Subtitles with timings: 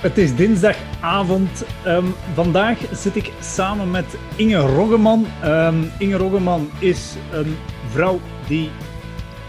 [0.00, 1.64] Het is dinsdagavond.
[1.84, 5.26] Ehm, vandaag zit ik samen met Inge Roggeman.
[5.42, 7.56] Ehm, Inge Roggeman is een
[7.90, 8.70] vrouw die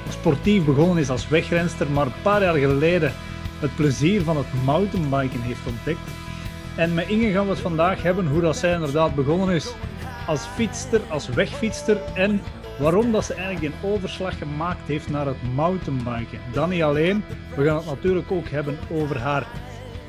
[0.10, 3.14] sportief begonnen is als wegrenster, maar een paar jaar geleden
[3.60, 6.10] het plezier van het mountainbiken heeft ontdekt.
[6.76, 9.74] En met Inge gaan we het vandaag hebben hoe dat zij inderdaad begonnen is
[10.28, 12.42] als fietster, als wegfietster en
[12.80, 16.40] waarom dat ze eigenlijk een overslag gemaakt heeft naar het mountainbiken.
[16.54, 17.24] Dan niet alleen,
[17.56, 19.48] we gaan het natuurlijk ook hebben over haar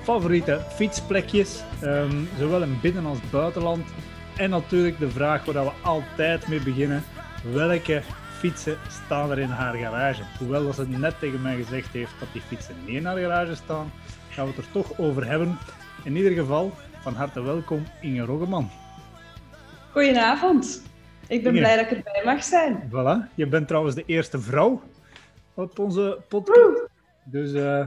[0.03, 3.87] favoriete fietsplekjes, ehm, zowel in binnen- als buitenland.
[4.37, 7.02] En natuurlijk de vraag waar we altijd mee beginnen,
[7.52, 8.02] welke
[8.38, 10.23] fietsen staan er in haar garage?
[10.38, 13.55] Hoewel dat ze net tegen mij gezegd heeft dat die fietsen niet in haar garage
[13.55, 13.93] staan,
[14.30, 15.59] gaan we het er toch over hebben.
[16.05, 18.71] In ieder geval, van harte welkom Inge Roggeman.
[19.91, 20.82] Goedenavond.
[21.29, 22.91] Ik ben blij dat ik erbij mag zijn.
[22.91, 23.34] Voilà.
[23.34, 24.82] Je bent trouwens de eerste vrouw
[25.55, 26.88] op onze podcast.
[27.24, 27.87] Dus uh,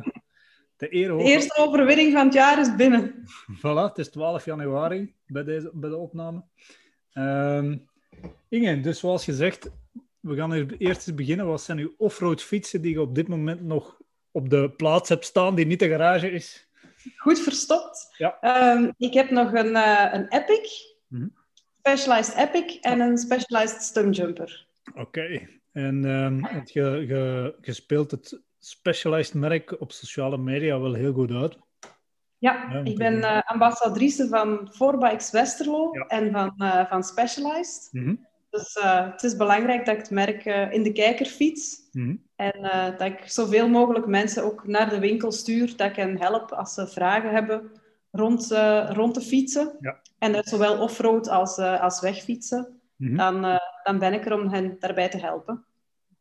[0.77, 3.25] de, eer de eerste overwinning van het jaar is binnen.
[3.57, 6.43] Voilà, het is 12 januari bij, deze, bij de opname.
[7.13, 7.89] Um,
[8.49, 9.69] Inge, dus zoals gezegd,
[10.19, 11.45] we gaan eerst eens beginnen.
[11.45, 14.01] Wat zijn uw offroad fietsen die je op dit moment nog
[14.31, 16.67] op de plaats hebt staan, die niet de garage is?
[17.17, 18.15] Goed verstopt.
[18.17, 18.37] Ja.
[18.73, 21.33] Um, ik heb nog een, uh, een Epic, mm -hmm.
[21.77, 24.67] Specialized Epic en een Specialized Stunjumper.
[24.89, 24.99] Oké.
[24.99, 25.61] Okay.
[25.71, 31.31] En um, je, je, je speelt het Specialized merk op sociale media wel heel goed
[31.31, 31.57] uit.
[32.37, 36.05] Ja, ja ik ben uh, ambassadrice van 4Bikes Westerlo ja.
[36.07, 37.89] en van, uh, van Specialized.
[37.91, 38.27] Mm -hmm.
[38.49, 41.89] Dus uh, het is belangrijk dat ik het merk in de kijker fiets.
[41.91, 42.23] Mm -hmm.
[42.35, 42.61] En
[42.97, 45.77] dat ik zoveel mogelijk mensen ook naar de winkel stuur.
[45.77, 47.71] Dat ik hen help als ze vragen hebben
[48.11, 48.47] rond,
[48.89, 49.77] rond de fietsen.
[49.79, 49.99] Ja.
[50.19, 52.81] En dat zowel offroad als, als wegfietsen.
[52.95, 53.17] Mm -hmm.
[53.17, 55.65] dan, dan ben ik er om hen daarbij te helpen.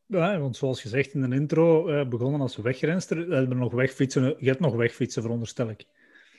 [0.07, 3.17] Ja, want zoals gezegd in de intro, begonnen als wegrenster.
[3.31, 5.85] Hebben nog wegfietsen, je hebt nog wegfietsen, veronderstel ik.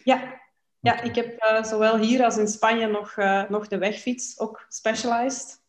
[0.04, 0.42] Ja,
[0.80, 3.16] ja ik heb zowel hier als in Spanje nog,
[3.50, 5.64] nog de wegfiets, ook specialized.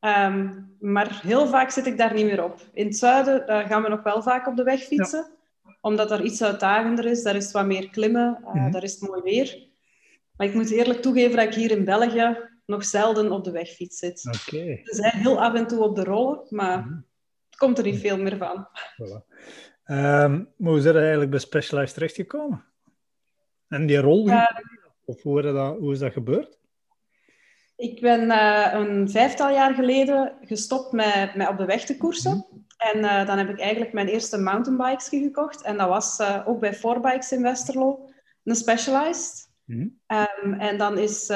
[0.00, 2.60] Um, maar heel vaak zit ik daar niet meer op.
[2.72, 5.30] In het zuiden gaan we nog wel vaak op de weg fietsen,
[5.64, 5.76] ja.
[5.80, 7.22] omdat er iets uitdagender is.
[7.22, 8.70] Daar is wat meer klimmen, mm-hmm.
[8.70, 9.66] daar is het mooi weer.
[10.36, 13.98] Maar ik moet eerlijk toegeven dat ik hier in België nog zelden op de wegfiets
[13.98, 14.26] zit.
[14.26, 14.80] Okay.
[14.84, 17.04] We zijn heel af en toe op de rollen, maar het
[17.58, 18.68] komt er niet veel meer van.
[19.02, 19.26] Voilà.
[19.90, 22.64] Um, hoe is er eigenlijk bij Specialized terechtgekomen?
[23.68, 24.46] En die rol, uh,
[25.04, 26.58] of hoe, dat, hoe is dat gebeurd?
[27.76, 32.46] Ik ben uh, een vijftal jaar geleden gestopt met, met op de weg te koersen.
[32.76, 35.62] En uh, dan heb ik eigenlijk mijn eerste mountainbikes gekocht.
[35.62, 38.08] En dat was uh, ook bij 4Bikes in Westerlo,
[38.44, 39.46] een Specialized.
[39.64, 40.00] Mm.
[40.06, 41.28] Um, en dan is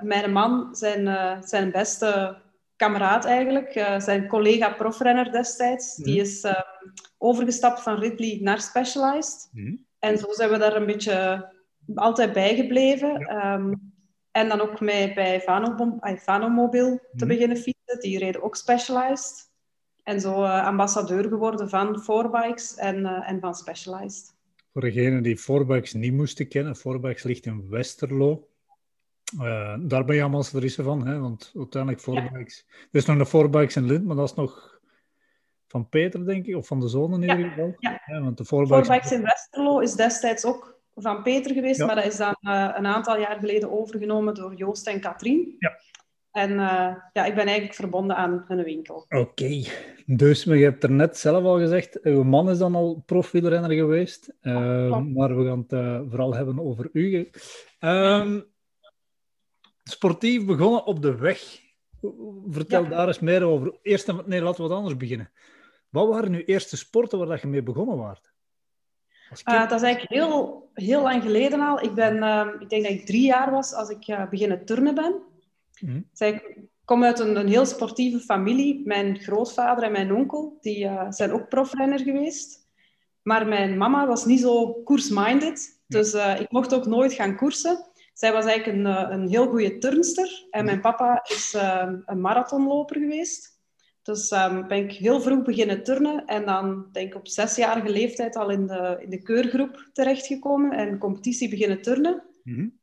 [0.00, 2.36] mijn man zijn, zijn beste
[2.80, 6.04] kameraad eigenlijk, zijn collega profrenner destijds, mm.
[6.04, 6.46] die is
[7.18, 9.48] overgestapt van Ridley naar Specialized.
[9.52, 9.84] Mm.
[9.98, 11.48] En zo zijn we daar een beetje
[11.94, 13.18] altijd bijgebleven.
[13.18, 13.54] Ja.
[13.54, 13.92] Um,
[14.30, 15.42] en dan ook mee bij
[16.16, 17.28] Vanomobil te mm.
[17.28, 18.00] beginnen fietsen.
[18.00, 19.48] Die reden ook Specialized.
[20.02, 24.34] En zo uh, ambassadeur geworden van 4Bikes en, uh, en van Specialized.
[24.72, 28.48] Voor degenen die 4Bikes niet moesten kennen, 4Bikes ligt in Westerlo.
[29.38, 31.18] Uh, daar ben je ambassadrice van, hè?
[31.18, 32.66] want uiteindelijk 4Bikes...
[32.68, 32.74] Ja.
[32.78, 34.80] Er is nog een 4Bikes in Lint, maar dat is nog
[35.66, 37.74] van Peter, denk ik, of van de zone in ieder geval.
[37.78, 38.02] Ja.
[38.06, 41.86] ja want de 4Bikes in Westerlo is destijds ook van Peter geweest, ja.
[41.86, 45.56] maar dat is dan uh, een aantal jaar geleden overgenomen door Joost en Katrien.
[45.58, 45.78] Ja.
[46.30, 48.96] En uh, ja, ik ben eigenlijk verbonden aan hun winkel.
[48.96, 49.66] Oké, okay.
[50.06, 54.34] dus je hebt er net zelf al gezegd, uw man is dan al profwielrenner geweest,
[54.42, 57.30] uh, maar we gaan het vooral hebben over u.
[57.80, 58.49] Um,
[59.90, 61.60] sportief begonnen op de weg.
[62.48, 62.88] Vertel ja.
[62.88, 63.78] daar eens meer over.
[63.82, 65.30] Eerst, nee, laten we wat anders beginnen.
[65.88, 68.32] Wat waren uw eerste sporten waar dat je mee begonnen waart?
[69.48, 71.82] Uh, dat is eigenlijk heel, heel lang geleden al.
[71.82, 74.94] Ik, ben, uh, ik denk dat ik drie jaar was als ik uh, beginnen turnen
[74.94, 75.22] ben.
[75.80, 76.08] Mm.
[76.10, 78.82] Dus ik kom uit een, een, heel sportieve familie.
[78.84, 82.68] Mijn grootvader en mijn onkel die, zijn ook profrenner geweest.
[83.22, 85.80] Maar mijn mama was niet zo koersminded.
[85.86, 87.89] Dus ik mocht ook nooit gaan koersen.
[88.12, 90.46] Zij was eigenlijk een, een heel goede turnster.
[90.50, 91.56] En mijn papa is
[92.04, 93.58] een marathonloper geweest.
[94.02, 98.36] Dus um, ben ik heel vroeg beginnen turnen en dan denk ik op zesjarige leeftijd
[98.36, 102.22] al in de, in de keurgroep terechtgekomen en competitie beginnen turnen.
[102.42, 102.78] Mm-hmm.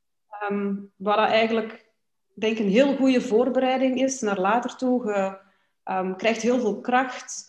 [0.49, 1.85] Um, wat eigenlijk
[2.33, 5.05] denk een heel goede voorbereiding is naar later toe.
[5.05, 7.43] Je um, krijgt heel veel kracht,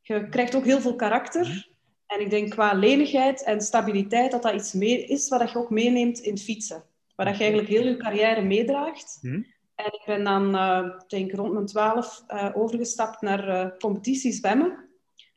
[0.00, 1.68] je krijgt ook heel veel karakter.
[2.14, 5.70] En ik denk qua lenigheid en stabiliteit dat dat iets meer is wat je ook
[5.70, 6.84] meeneemt in fietsen.
[7.16, 9.18] Waar je eigenlijk heel je carrière meedraagt.
[9.20, 9.46] Mm-hmm.
[9.74, 14.88] En ik ben dan, uh, denk rond mijn twaalf, uh, overgestapt naar uh, competitie zwemmen.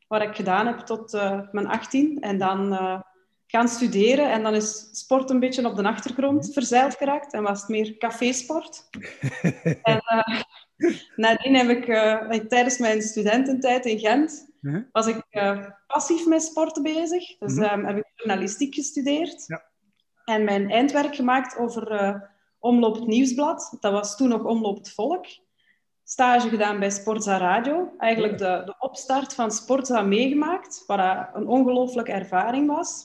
[0.08, 1.12] Wat ik gedaan heb tot
[1.52, 2.20] mijn 18.
[2.20, 2.72] En dan
[3.46, 7.60] gaan studeren en dan is sport een beetje op de achtergrond verzeild geraakt en was
[7.60, 8.88] het meer cafésport.
[9.82, 10.02] en
[11.16, 14.46] nadien heb ik uh, tijdens mijn studententijd in Gent
[14.92, 17.38] was ik uh, passief met sport bezig.
[17.38, 19.44] Dus um, heb ik journalistiek gestudeerd.
[19.46, 19.62] Ja.
[20.24, 22.22] En mijn eindwerk gemaakt over
[22.58, 23.76] Omloop het Nieuwsblad.
[23.80, 25.26] Dat was toen nog Omloop het Volk.
[26.04, 27.94] Stage gedaan bij Sportza Radio.
[27.98, 33.04] Eigenlijk de, de opstart van Sportza meegemaakt, waar een ongelooflijke ervaring was.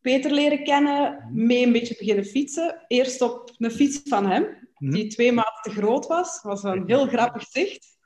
[0.00, 2.84] Peter leren kennen, mee een beetje beginnen fietsen.
[2.86, 4.52] Eerst op een fiets van hem, mhm.
[4.78, 6.42] Die twee maanden te groot was.
[6.42, 7.96] Dat was een heel grappig zicht.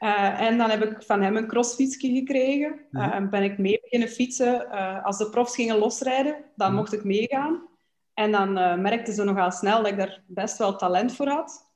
[0.00, 2.80] Uh, en dan heb ik van hem een crossfietsje gekregen.
[2.90, 4.66] Uh, en ben ik mee beginnen fietsen.
[4.72, 6.76] Uh, als de profs gingen losrijden, dan mhm.
[6.76, 7.68] mocht ik meegaan.
[8.14, 8.52] En dan
[8.82, 11.72] merkten ze nogal snel dat ik daar best wel talent voor had.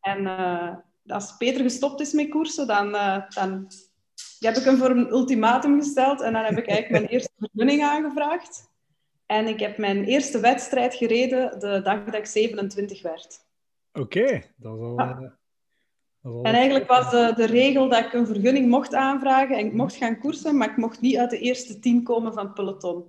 [0.00, 0.26] En
[1.06, 2.92] als Peter gestopt is met koersen, dan,
[3.28, 3.68] dan
[4.38, 6.20] heb ik hem voor een ultimatum gesteld.
[6.20, 8.68] En dan heb ik eigenlijk mijn eerste vergunning aangevraagd.
[9.26, 13.49] En ik heb mijn eerste wedstrijd gereden de dag dat ik 27 werd.
[13.92, 14.98] Oké, dat is al...
[14.98, 15.20] Eh,
[16.22, 19.96] en eigenlijk was de, de, regel dat ik een vergunning mocht aanvragen en ik mocht
[19.96, 23.04] gaan koersen, maar ik mocht niet uit de eerste tien komen van het peloton.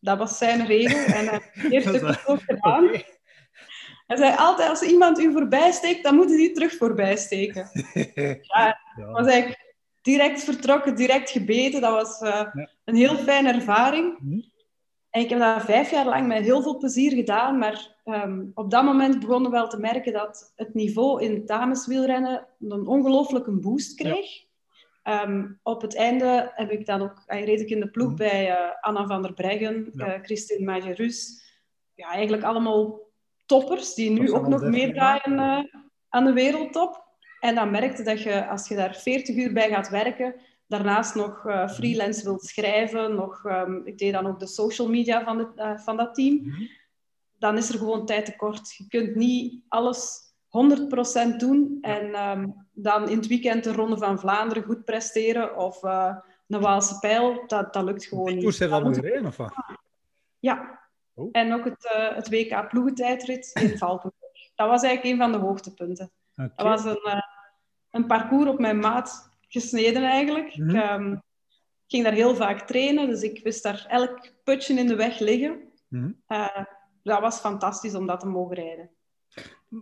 [0.00, 2.90] Dat was zijn regel en hij heeft de eerste koers ook gedaan.
[4.06, 7.70] Hij zei altijd, als iemand u voorbij steekt, dan moet hij die terug voorbij steken.
[8.54, 9.10] ja, ja.
[9.10, 11.80] was eigenlijk direct vertrokken, direct gebeten.
[11.80, 12.46] Dat was uh,
[12.84, 14.18] een heel fijne ervaring.
[14.20, 14.40] Mhm.
[15.16, 18.70] En ik heb dat vijf jaar lang met heel veel plezier gedaan, maar ehm, op
[18.70, 23.94] dat moment begonnen we wel te merken dat het niveau in dameswielrennen een ongelooflijke boost
[23.94, 24.44] kreeg.
[25.02, 28.16] Ehm, op het einde heb ik dan ook, reed ik in de ploeg mhm.
[28.16, 30.16] bij uh, Anna van der Breggen, ja.
[30.16, 31.42] uh, Christine Majerus.
[31.94, 33.00] Ja, eigenlijk allemaal
[33.46, 37.04] toppers die nu ook nog meedraaien uh, aan de wereldtop.
[37.40, 40.34] En dan merkte dat je, als je daar 40 uur bij gaat werken,
[40.66, 45.24] daarnaast nog uh, freelance wilt schrijven, nog, um, ik deed dan ook de social media
[45.24, 46.68] van, de, uh, van dat team, mm -hmm.
[47.38, 48.74] dan is er gewoon tijd tekort.
[48.74, 50.20] Je kunt niet alles
[51.32, 55.82] 100% doen en um, dan in het weekend de Ronde van Vlaanderen goed presteren of
[55.82, 56.16] uh,
[56.48, 58.44] een Waalse pijl, dat, dat lukt gewoon niet.
[58.44, 59.54] Moest er allemaal gereden, of wat?
[60.38, 60.84] Ja.
[61.14, 61.28] Oh.
[61.32, 64.50] En ook het, het WK ploegentijdrit in Valkenburg.
[64.54, 66.10] Dat was eigenlijk een van de hoogtepunten.
[66.32, 66.52] Okay.
[66.56, 67.22] Dat was een,
[67.90, 70.54] een parcours op mijn maat gesneden eigenlijk.
[70.54, 70.76] Ik mhm.
[70.76, 71.16] ehm,
[71.86, 75.72] ging daar heel vaak trainen, dus ik wist daar elk putje in de weg liggen.
[75.88, 76.10] Mhm.
[76.26, 76.64] Eh,
[77.02, 78.90] dat was fantastisch om dat te mogen rijden.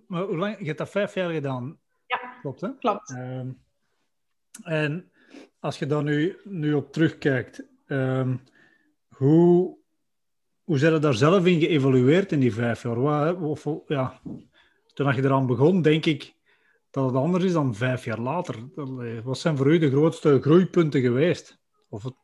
[0.07, 0.59] Maar hoe lang?
[0.59, 1.79] Je hebt dat vijf jaar gedaan?
[2.07, 2.61] Ja, klopt.
[2.61, 2.79] Hè?
[2.79, 3.11] klopt.
[3.11, 3.51] Ehm,
[4.63, 5.11] en
[5.59, 8.43] als je daar nu, nu op terugkijkt, um,
[9.09, 9.77] hoe,
[10.65, 13.01] hoe zijn je daar zelf in geëvolueerd in die vijf jaar?
[13.01, 14.21] Wat, of, ja,
[14.95, 16.35] toen je eraan begon, denk ik,
[16.95, 18.55] dat het anders is dan vijf jaar later.
[19.25, 21.59] Wat zijn voor u de grootste groeipunten geweest?
[21.89, 22.15] Of het...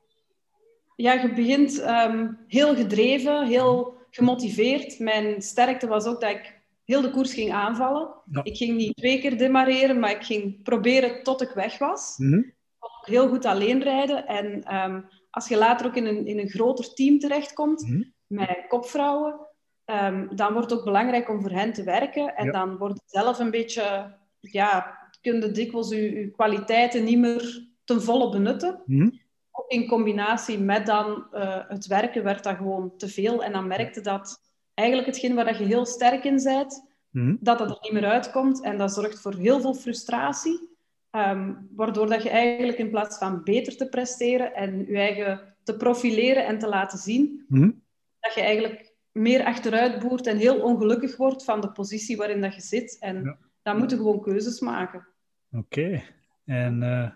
[0.96, 4.98] Ja, je begint ehm, heel gedreven, heel gemotiveerd.
[4.98, 8.14] Mijn sterkte was ook dat ik heel de koers ging aanvallen.
[8.42, 12.14] Ik ging niet twee keer demareren, maar ik ging proberen tot ik weg was.
[12.16, 12.58] Mm
[13.00, 14.26] Heel goed alleen rijden.
[14.26, 15.00] En ehm,
[15.30, 19.40] als je later ook in een, in een groter team terechtkomt, mm met kopvrouwen,
[19.84, 22.36] um, dan wordt het ook belangrijk om voor hen te werken.
[22.36, 27.68] En dan wordt het zelf een beetje ja, kun je dikwijls je, kwaliteiten niet meer
[27.84, 28.82] ten volle benutten.
[28.86, 29.20] Mm
[29.50, 33.44] Ook in combinatie met dan uh, het werken werd dat gewoon te veel.
[33.44, 34.40] En dan merkte dat
[34.74, 38.62] eigenlijk hetgeen waar je heel sterk in bent, mm dat dat er niet meer uitkomt.
[38.62, 40.68] En dat zorgt voor heel veel frustratie.
[41.16, 45.76] Um, waardoor dat je eigenlijk in plaats van beter te presteren en je eigen te
[45.76, 47.82] profileren en te laten zien, mm
[48.20, 52.54] dat je eigenlijk meer achteruit boert en heel ongelukkig wordt van de positie waarin dat
[52.54, 52.96] je zit.
[52.98, 55.06] En ja dan moeten gewoon keuzes maken.
[55.52, 56.02] Oké.
[56.44, 57.10] En, uh,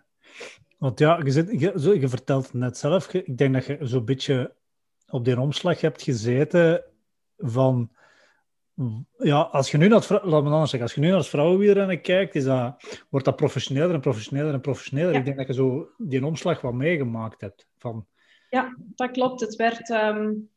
[0.79, 4.05] want ja, je, zit, je, je, vertelt het net zelf, ik denk dat je zo'n
[4.05, 4.55] beetje
[5.09, 6.85] op die omslag hebt gezeten
[7.39, 7.91] van...
[9.19, 11.29] Ja, als je nu naar het, laat me anders zeggen, als je nu naar het
[11.29, 15.15] vrouwenwielrennen kijkt, is dat, wordt dat professioneler en professioneler en professioneler.
[15.15, 17.67] Ik denk dat je zo die omslag wat meegemaakt hebt.
[17.79, 18.07] Van...
[18.51, 19.41] Ja, dat klopt.
[19.41, 19.89] Het werd...
[19.89, 20.53] Um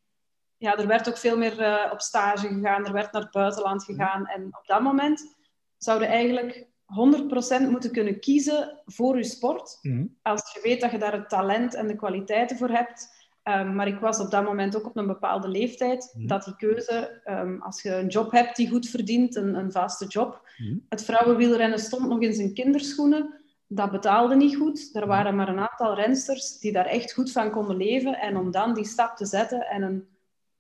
[0.58, 3.84] ja, er werd ook veel meer uh, op stage gegaan, er werd naar het buitenland
[3.84, 4.28] gegaan.
[4.28, 5.37] En op dat moment
[5.78, 9.78] zouden eigenlijk 100% moeten kunnen kiezen voor je sport.
[9.82, 10.06] Mhm.
[10.22, 13.16] Als je weet dat je daar het talent en de kwaliteiten voor hebt.
[13.44, 16.14] Um, maar ik was op dat moment ook op een bepaalde leeftijd.
[16.14, 16.28] Mhm.
[16.28, 20.06] Dat die keuze, um, als je een job hebt die goed verdient, een, een vaste
[20.06, 20.50] job.
[20.58, 20.86] Mm.
[20.90, 23.34] Het vrouwenwielrennen stond nog in zijn kinderschoenen.
[23.68, 24.90] Dat betaalde niet goed.
[24.94, 28.20] Er waren maar een aantal rensters die daar echt goed van konden leven.
[28.20, 30.08] En om dan die stap te zetten en een,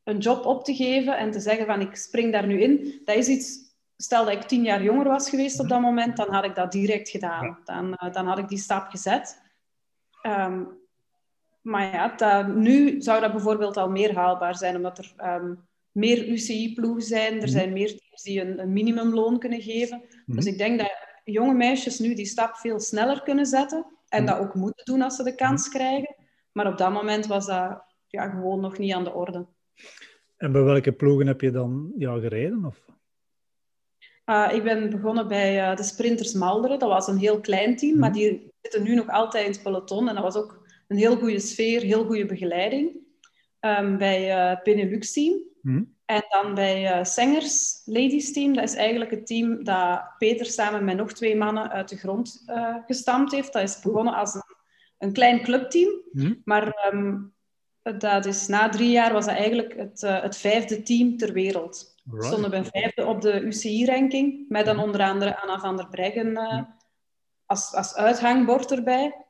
[0.03, 3.15] een job op te geven en te zeggen van ik spring daar nu in, dat
[3.15, 3.66] is iets
[3.97, 6.71] stel dat ik tien jaar jonger was geweest op dat moment, dan had ik dat
[6.71, 7.59] direct gedaan.
[7.63, 9.41] Dan, uh, dan had ik die stap gezet.
[10.21, 10.77] Um,
[11.61, 15.53] maar ja, dat, nu zou dat bijvoorbeeld al meer haalbaar zijn, omdat er ehm,
[15.91, 17.33] meer UCI-ploegen zijn.
[17.33, 17.47] Er mhm.
[17.47, 20.01] zijn meer teams die een, een minimumloon kunnen geven.
[20.25, 20.53] Dus mhm.
[20.53, 20.91] ik denk dat
[21.23, 23.85] jonge meisjes nu die stap veel sneller kunnen zetten.
[24.07, 24.31] En mhm.
[24.31, 26.15] dat ook moeten doen als ze de kans krijgen.
[26.51, 29.45] Maar op dat moment was dat ja, gewoon nog niet aan de orde.
[30.37, 32.65] En bij welke ploegen heb je dan ja, gereden?
[32.65, 32.86] Of?
[34.29, 36.79] Uh, ik ben begonnen bij uh, de Sprinters Malderen.
[36.79, 40.09] Dat was een heel klein team, maar die zitten nu nog altijd in het peloton.
[40.09, 42.97] En dat was ook een heel goede sfeer, heel goede begeleiding.
[43.59, 45.39] Um, bij uh, het Benelux team.
[45.61, 45.83] Mhm.
[46.05, 48.53] En dan bij Sengers Ladies team.
[48.53, 52.43] Dat is eigenlijk het team dat Peter samen met nog twee mannen uit de grond
[52.85, 53.53] gestampt heeft.
[53.53, 54.55] Dat is begonnen als een,
[54.97, 56.01] een klein clubteam.
[56.11, 56.33] Mhm.
[56.43, 57.33] Maar um,
[57.97, 61.95] dat is, na drie jaar was dat eigenlijk het, het vijfde team ter wereld.
[62.11, 64.45] We stonden bij vijfde op de UCI-ranking.
[64.49, 64.85] Met dan mhm.
[64.85, 66.37] onder andere Anna van der Breggen
[67.45, 69.25] als, als uithangbord erbij.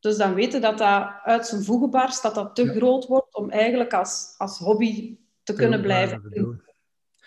[0.00, 3.50] Dus dan weten dat dat uit zijn voegen barst, dat dat te groot wordt om
[3.50, 6.62] eigenlijk als, als hobby te kunnen blijven doen.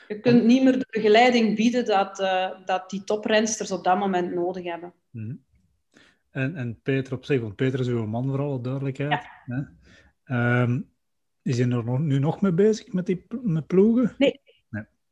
[0.08, 4.34] Je kunt niet meer de begeleiding bieden dat, uh, dat die toprensters op dat moment
[4.34, 4.94] nodig hebben.
[5.10, 5.36] Mhm.
[6.32, 9.28] En, en Peter op zich, want Peter is uw man voor alle duidelijkheid.
[9.46, 10.62] Hè?
[10.62, 10.90] Um,
[11.42, 14.16] is hij er nu nog mee bezig met die met ploegen?
[14.18, 14.40] Nee.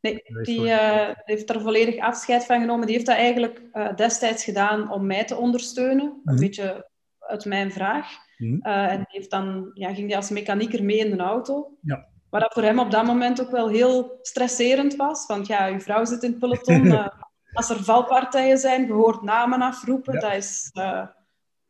[0.02, 2.86] Nee, nee die uh, heeft er volledig afscheid van genomen.
[2.86, 6.06] Die heeft dat eigenlijk uh, destijds gedaan om mij te ondersteunen.
[6.06, 6.40] Een mhm.
[6.40, 6.90] beetje
[7.20, 8.08] uit mijn vraag.
[8.38, 8.60] Hmm.
[8.64, 11.78] Uh, en heeft dan, ja, ging hij als mechanieker mee in de auto.
[11.82, 12.08] Ja.
[12.30, 15.26] Wat dat voor hem op dat moment ook wel heel stresserend was.
[15.26, 16.92] Want ja, uw vrouw zit in het peloton.
[17.54, 20.20] Als er valpartijen zijn, je hoort namen afroepen.
[20.20, 20.70] Dat, is,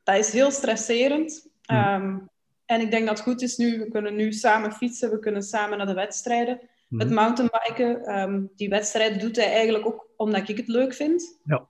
[0.04, 1.50] dat is heel stresserend.
[1.72, 2.30] Um,
[2.66, 3.80] en ik denk dat het goed is nu.
[3.80, 5.10] We kunnen nu samen fietsen.
[5.10, 6.60] We kunnen samen naar de wedstrijden.
[6.90, 7.00] Hmm.
[7.00, 11.40] Het mountainbiken, um, die wedstrijden doet hij eigenlijk ook omdat ik het leuk vind.
[11.44, 11.68] Ja.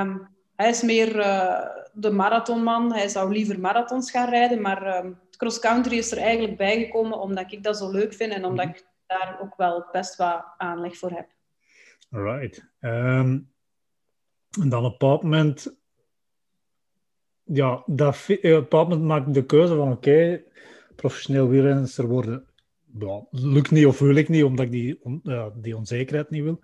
[0.00, 2.92] Um, hij is meer uh, de marathonman.
[2.92, 4.60] Hij zou liever marathons gaan rijden.
[4.60, 8.66] Maar uh, cross-country is er eigenlijk bijgekomen omdat ik dat zo leuk vind en omdat
[8.66, 11.28] ik daar ook wel best wat aanleg voor heb.
[12.10, 12.70] Alright.
[12.80, 13.52] Um,
[14.60, 15.76] en dan op een bepaald moment...
[17.42, 20.44] Ja, dat, op een bepaald moment maak ik de keuze van oké, okay,
[20.96, 22.46] professioneel wielrenner worden.
[23.30, 26.60] Lukt niet of wil ik niet, omdat ik die, on, uh, die onzekerheid niet wil.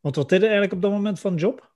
[0.00, 1.72] Want wat deed je eigenlijk op dat moment van job?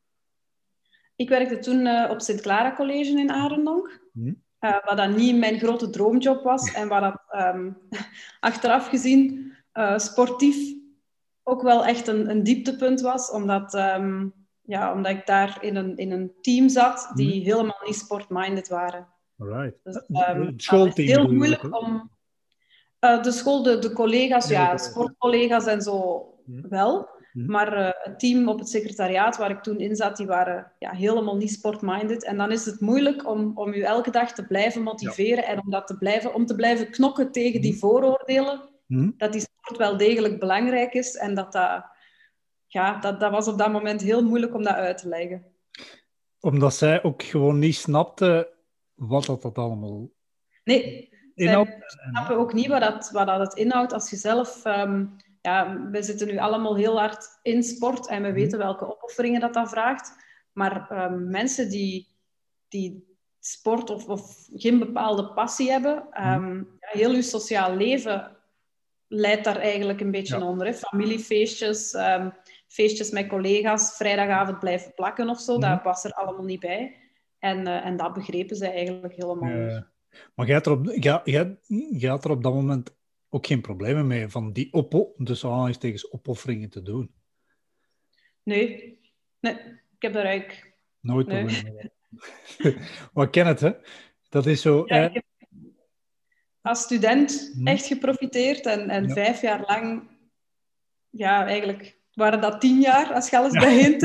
[1.17, 4.01] Ik werkte toen uh, op Sint-Clara College in Arendonk.
[4.13, 4.43] Hmm.
[4.61, 6.73] Uh, wat dan niet mijn grote droomjob was.
[6.73, 7.23] En wat dat
[7.55, 7.79] um,
[8.41, 10.77] achteraf gezien uh, sportief
[11.43, 13.31] ook wel echt een, een dieptepunt was.
[13.31, 17.43] Omdat, um, ja, omdat ik daar in een, in een team zat die hmm.
[17.43, 19.09] helemaal niet sportminded waren.
[19.37, 19.75] Right.
[19.83, 21.09] Dus, um, het schoolteam.
[21.09, 22.11] heel moeilijk om...
[22.99, 26.69] de school, de, de collega's, ja, sportcollega's en zo hmm.
[26.69, 27.09] wel.
[27.33, 27.51] Mhm.
[27.51, 30.91] Maar uh, het team op het secretariaat waar ik toen in zat, die waren ja,
[30.91, 32.25] helemaal niet sportminded.
[32.25, 35.71] En dan is het moeilijk om, om je elke dag te blijven motiveren en om,
[35.71, 37.81] dat te blijven, om te blijven knokken tegen die mhm.
[37.81, 38.69] vooroordelen.
[39.17, 41.85] Dat die sport wel degelijk belangrijk is en dat dat,
[42.67, 45.47] ja, dat, dat was op dat moment heel moeilijk om dat uit te leggen.
[46.41, 48.55] Omdat zij ook gewoon niet snapte
[48.95, 50.11] wat dat, dat allemaal
[50.65, 51.69] Nee, inhoudt.
[51.69, 54.65] zij snappen ook niet wat dat, wat dat het inhoudt als je zelf...
[54.65, 55.05] Ehm,
[55.43, 58.37] ja, we zitten nu allemaal heel hard in sport en we mhm.
[58.37, 60.13] weten welke opofferingen dat dat vraagt.
[60.53, 62.09] Maar um, mensen die,
[62.69, 68.37] die sport of, of geen bepaalde passie hebben, um, ja, heel uw sociaal leven
[69.09, 70.67] leidt daar eigenlijk een beetje onder.
[70.67, 70.75] Hè.
[70.75, 72.33] Familiefeestjes, um,
[72.67, 76.97] feestjes met collega's, vrijdagavond blijven plakken of zo, mm dat was er allemaal niet bij.
[77.39, 79.83] En, uh, en dat begrepen ze eigenlijk helemaal niet.
[80.35, 81.59] Maar jij had, er op, jij, jij,
[81.91, 82.97] jij had er op dat moment
[83.29, 85.41] ook geen problemen mee van die oppo dus
[85.79, 87.15] tegen opofferingen te doen.
[88.43, 88.99] Nee,
[89.41, 89.55] nee,
[89.95, 91.91] ik heb daar eigenlijk nooit problemen mee.
[93.13, 93.73] maar ken het, hè?
[94.29, 94.83] Dat is zo.
[94.87, 95.27] Ja, heb
[96.69, 97.67] als student hm.
[97.67, 100.11] echt geprofiteerd en, en vijf jaar lang,
[101.11, 103.61] ja, eigenlijk waren dat tien jaar als je alles ja.
[103.61, 103.99] bij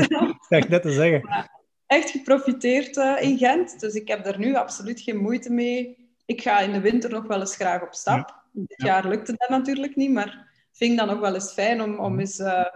[0.48, 1.50] Dat net te zeggen.
[1.86, 6.08] Echt geprofiteerd uh, in Gent, dus ik heb daar nu absoluut geen moeite mee.
[6.26, 8.42] Ik ga in de winter nog wel eens graag op stap.
[8.52, 12.20] Dit jaar lukte dat natuurlijk niet, maar vind dan nog wel eens fijn om, om
[12.20, 12.66] eens, uh,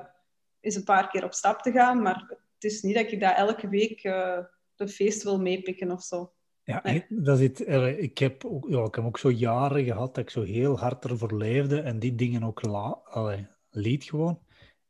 [0.60, 2.02] eens een paar keer op stap te gaan.
[2.02, 2.24] Maar
[2.54, 4.38] het is niet dat ik dat elke week uh,
[4.74, 6.32] de feest wil meepikken of zo.
[6.62, 7.60] Ja, dat is het,
[7.98, 11.04] ik, heb ook, ja, ik heb ook zo jaren gehad dat ik zo heel hard
[11.04, 14.42] ervoor leefde en die dingen ook la, allee, liet gewoon.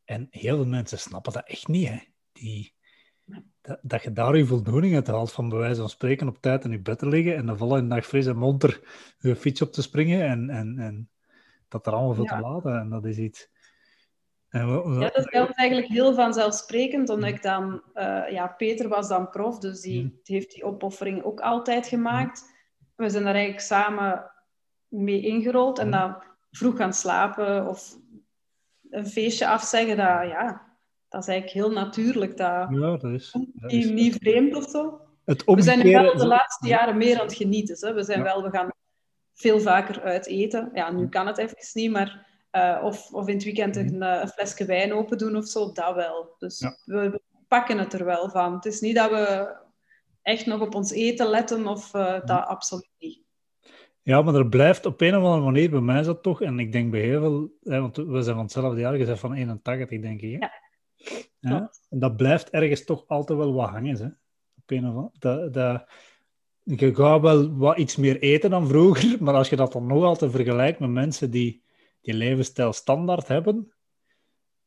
[0.05, 1.89] En heel veel mensen snappen dat echt niet.
[1.89, 1.99] Hè.
[2.33, 2.75] Die,
[3.63, 6.65] dat, dat, je daar je voldoening uit haalt van bij wijze van spreken op tijd
[6.65, 8.81] in je bed te liggen en de volgende dag fris en monter
[9.19, 11.11] je fiets op te springen en, en, en
[11.69, 12.79] dat er allemaal veel te laten.
[12.79, 13.51] En dat is iets...
[14.51, 14.67] Ja,
[14.99, 17.83] dat is eigenlijk heel vanzelfsprekend, omdat ik dan...
[17.95, 20.15] Uh, ja, Peter was dan prof, dus die, mhm.
[20.23, 22.55] heeft die opoffering ook altijd gemaakt.
[22.95, 24.31] We zijn daar eigenlijk samen
[24.89, 25.79] mee ingerold.
[25.79, 27.97] En dan vroeg gaan slapen of
[28.91, 30.68] een feestje afzeggen, dat, ja,
[31.09, 32.37] dat is eigenlijk heel natuurlijk.
[32.37, 35.01] Dat, ja, dat is, dat is niet, vreemd of zo.
[35.25, 37.89] Het we zijn wel de laatste jaren meer aan het genieten.
[37.89, 37.95] Hè.
[37.95, 38.73] We zijn wel, we gaan
[39.35, 40.71] veel vaker uit eten.
[40.73, 42.27] Ja, nu kan het even niet, maar...
[42.53, 45.73] Uh, of, of in het weekend een, uh, een, flesje wijn open doen of zo,
[45.73, 46.35] dat wel.
[46.39, 48.55] Dus we, pakken het er wel van.
[48.55, 49.57] Het is niet dat we
[50.23, 53.21] echt nog op ons eten letten of uh, dat absoluut niet.
[54.03, 56.59] Ja, maar er blijft op een of andere manier, bij mij is dat toch, en
[56.59, 60.01] ik denk bij heel veel, hè, want we zijn van hetzelfde jaar, gezegd van 81,
[60.01, 60.31] denk ik.
[60.31, 60.39] Hè?
[60.39, 60.53] Ja.
[61.41, 61.71] Ja.
[61.89, 63.97] En dat blijft ergens toch altijd wel wat hangen.
[63.97, 64.07] Hè?
[64.57, 65.87] Op een of andere, dat, dat,
[66.63, 70.05] je gaat wel wat iets meer eten dan vroeger, maar als je dat dan nog
[70.05, 71.67] altijd vergelijkt met mensen die
[72.01, 73.73] die levensstijl standaard hebben,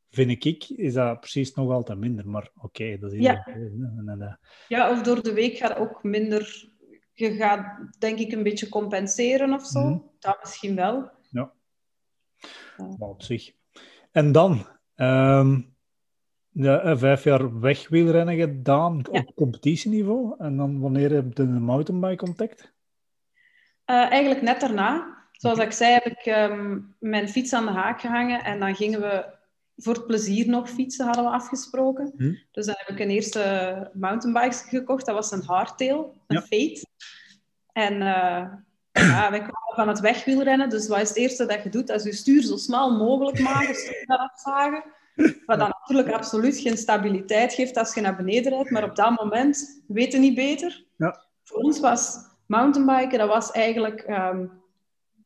[0.09, 2.27] vind ik, is dat precies nog altijd minder.
[2.27, 3.47] Maar oké, dat is ja.
[4.67, 6.69] ja, of door de week gaat ook minder...
[7.13, 9.83] Je gaat, denk ik, een beetje compenseren of zo.
[9.83, 11.09] Mm Dat misschien wel.
[11.29, 11.53] Ja.
[12.77, 13.51] Maar op zich.
[14.11, 14.65] En dan...
[14.95, 15.70] Um,
[16.51, 20.36] ja, vijf jaar wegwielrennen gedaan op competitieniveau.
[20.38, 22.74] En dan wanneer heb je de mountainbike ontdekt?
[23.86, 25.20] Uh, eigenlijk net daarna.
[25.31, 28.43] Zoals ik zei, heb ik um, mijn fiets aan de haak gehangen.
[28.43, 29.25] En dan gingen we
[29.75, 32.13] voor het plezier nog fietsen, hadden we afgesproken.
[32.17, 32.34] Hm.
[32.51, 35.05] Dus dan heb ik een eerste mountainbike gekocht.
[35.05, 36.41] Dat was een hardtail, een ja.
[36.41, 36.86] Fate.
[37.74, 38.53] En uh,
[38.91, 40.70] ja, wij kwamen van het wegwielrennen.
[40.70, 41.88] Dus wat is het eerste dat je doet?
[41.88, 44.84] Dat is je stuur zo smal mogelijk maken, stuur afzagen.
[45.46, 48.70] Wat dan natuurlijk absoluut geen stabiliteit geeft als je naar beneden rijdt.
[48.70, 50.86] Maar op dat moment weten niet beter.
[50.98, 51.25] Ja.
[51.44, 54.06] Voor ons was mountainbiken, dat was eigenlijk...
[54.10, 54.60] Um,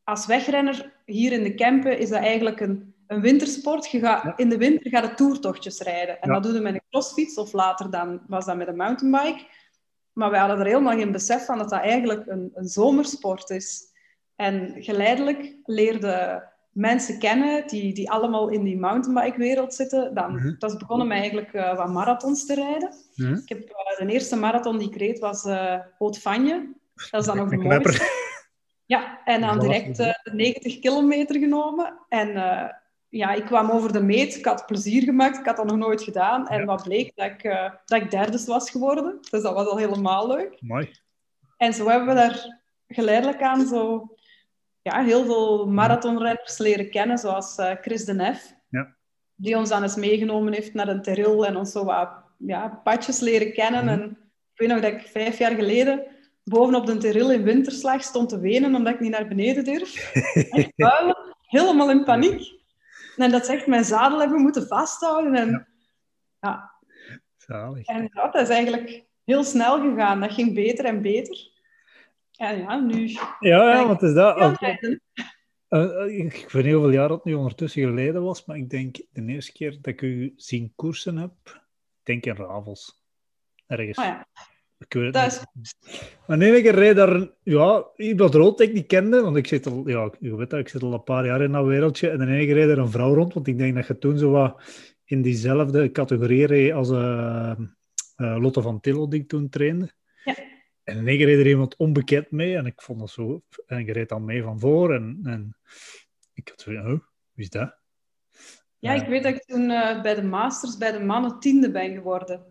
[0.04, 3.90] als wegrenner hier in de Kempen is dat eigenlijk een een wintersport.
[3.90, 6.20] Je gaat, In de winter gaat het toertochtjes rijden.
[6.20, 9.46] En dat doe je met een crossfiets of later dan was dat met een mountainbike.
[10.12, 13.84] Maar wij hadden er helemaal geen besef van dat dat eigenlijk een, een zomersport is.
[14.36, 16.42] En geleidelijk leerden
[16.76, 20.14] mensen kennen die, die allemaal in die mountainbike-wereld zitten.
[20.14, 22.94] Dan, mm Dat is begonnen met eigenlijk uh, wat marathons te rijden.
[23.14, 23.34] Mhm.
[23.34, 26.74] Ik heb, uh, de eerste marathon die ik reed was uh, Haute Fagne.
[27.10, 28.24] Dat is dan nog de mooiste.
[28.86, 31.98] Ja, en dan direct uh, 90 kilometer genomen.
[32.08, 32.28] En
[33.08, 34.36] ja, ik kwam over de meet.
[34.36, 35.38] Ik had plezier gemaakt.
[35.38, 36.48] Ik had dat nog nooit gedaan.
[36.48, 37.12] En wat bleek?
[37.14, 37.42] Dat ik,
[37.84, 39.18] dat ik derde was geworden.
[39.30, 40.56] Dus dat was al helemaal leuk.
[40.60, 40.90] Mooi.
[41.56, 44.08] En zo hebben we daar geleidelijk aan zo,
[44.86, 48.54] ja, heel veel marathonrenners leren kennen, zoals uh, Chris de Nef.
[48.68, 48.94] Ja.
[49.34, 53.20] Die ons dan eens meegenomen heeft naar een teril en ons zo wat ja, padjes
[53.20, 53.84] leren kennen.
[53.84, 53.92] Mhm.
[53.92, 54.10] En
[54.52, 56.06] ik weet nog dat ik vijf jaar geleden
[56.44, 60.12] bovenop de teril in winterslag stond te wenen omdat ik niet naar beneden durf.
[60.50, 60.72] Echt
[61.40, 62.54] helemaal in paniek.
[63.16, 65.34] En dat zegt mijn zadel hebben moeten vasthouden.
[65.34, 65.66] En, ja.
[66.40, 66.72] ja.
[67.36, 67.86] Zalig.
[67.86, 70.20] En dat is eigenlijk heel snel gegaan.
[70.20, 71.54] Dat ging beter en beter.
[72.36, 73.08] Ja, nu...
[73.40, 74.60] Ja, ja want is dat...
[75.68, 79.22] Uh, ik weet niet hoeveel jaar dat nu ondertussen geleden was, maar ik denk de
[79.26, 83.04] eerste keer dat ik u zien koersen heb, ik denk in Ravels.
[83.66, 83.98] Ergens.
[83.98, 84.26] Oh ja.
[84.78, 85.46] Ik weet het
[86.26, 87.30] Maar nee, ik reed daar...
[87.42, 89.88] Ja, iemand rood ik niet kende, want ik zit al...
[89.88, 92.08] Ja, je weet dat, ik zit al een paar jaar in dat wereldje.
[92.10, 94.30] En de enige reed er een vrouw rond, want ik denk dat je toen zo
[94.30, 94.62] wat
[95.04, 97.52] in diezelfde categorie reed als uh,
[98.16, 99.92] uh, Lotte van Tillo, die ik toen trainde.
[100.24, 100.34] Ja.
[100.86, 103.42] En in één keer reed er iemand onbekend mee en ik vond dat zo...
[103.66, 105.56] En ik reed dan mee van voor en, en
[106.32, 107.00] ik had zo oh,
[107.32, 107.76] wie is dat?
[108.78, 111.94] Ja, ik weet dat ik toen uh, bij de Masters bij de mannen tiende ben
[111.94, 112.46] geworden.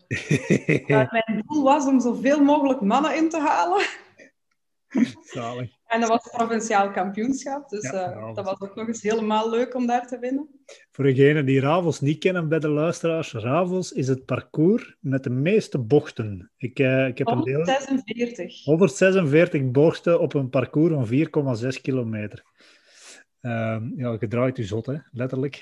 [0.88, 3.86] mijn doel was om zoveel mogelijk mannen in te halen.
[5.24, 5.72] Zalig.
[5.86, 9.50] En dat was het provinciaal kampioenschap, dus ja, uh, dat was ook nog eens helemaal
[9.50, 10.50] leuk om daar te winnen.
[10.92, 15.30] Voor degenen die Ravels niet kennen bij de luisteraars, Ravels is het parcours met de
[15.30, 16.52] meeste bochten.
[16.58, 18.38] Ik, uh, ik heb 146.
[18.38, 18.62] Een deel...
[18.64, 22.44] 146 bochten op een parcours van 4,6 kilometer.
[23.42, 24.96] Uh, ja, je draait je zot, hè?
[25.12, 25.62] letterlijk.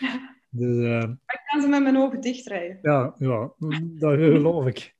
[0.52, 2.78] Dus, uh, ik kan ze met mijn ogen dicht rijden.
[2.82, 4.94] Ja, ja dat geloof ik.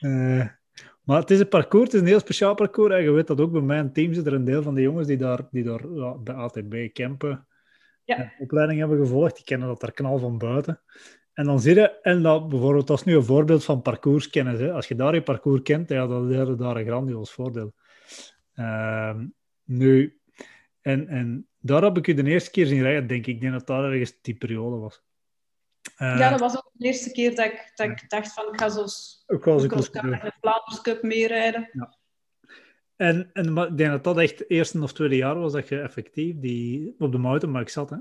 [0.00, 0.46] Uh,
[1.04, 2.94] maar het is een parcours, het is een heel speciaal parcours.
[2.94, 5.06] En je weet dat ook bij mijn team zit er een deel van de jongens
[5.06, 7.46] die daar, die daar ja, bij ATB campen
[8.04, 8.32] ja.
[8.38, 9.34] opleiding hebben gevolgd.
[9.34, 10.80] Die kennen dat daar knal van buiten.
[11.32, 14.58] En dan zie je, en dat, bijvoorbeeld, dat is nu een voorbeeld van parcourskennis.
[14.58, 14.72] Hè.
[14.72, 17.72] Als je daar je parcours kent, ja, dan is daar een grandioos voordeel.
[18.54, 19.14] Uh,
[19.64, 20.20] nu,
[20.80, 23.34] en, en daar heb ik u de eerste keer zien rijden, denk ik.
[23.34, 25.02] Ik denk dat dat ergens die periode was.
[25.98, 28.60] Uh, ja, dat was ook de eerste keer dat ik, dat ik dacht van, ik
[28.60, 28.86] ga zo
[29.26, 31.68] ook wel de Vlaanders Cup meerijden.
[31.72, 31.96] Ja.
[32.96, 35.80] En, en ik denk dat dat echt het eerste of tweede jaar was dat je
[35.80, 37.96] effectief die, op de mountainbike zat, hè?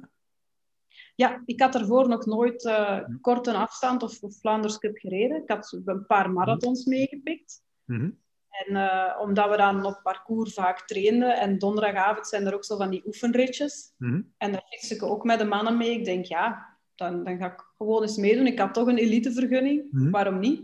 [1.15, 5.41] Ja, ik had ervoor nog nooit uh, kort een afstand of, of Vlaanders Cup gereden.
[5.41, 7.63] Ik had een paar marathons meegepikt.
[7.85, 12.65] Mm En uh, omdat we dan op parcours vaak trainden en donderdagavond zijn er ook
[12.65, 13.93] zo van die oefenritjes.
[13.97, 14.21] Mhm.
[14.37, 15.91] En daar fiets ik ook met de mannen mee.
[15.91, 16.70] Ik denk, ja,
[17.01, 18.47] dan, dan ga ik gewoon eens meedoen.
[18.47, 20.09] Ik had toch een elitevergunning, Mhm.
[20.09, 20.61] waarom niet?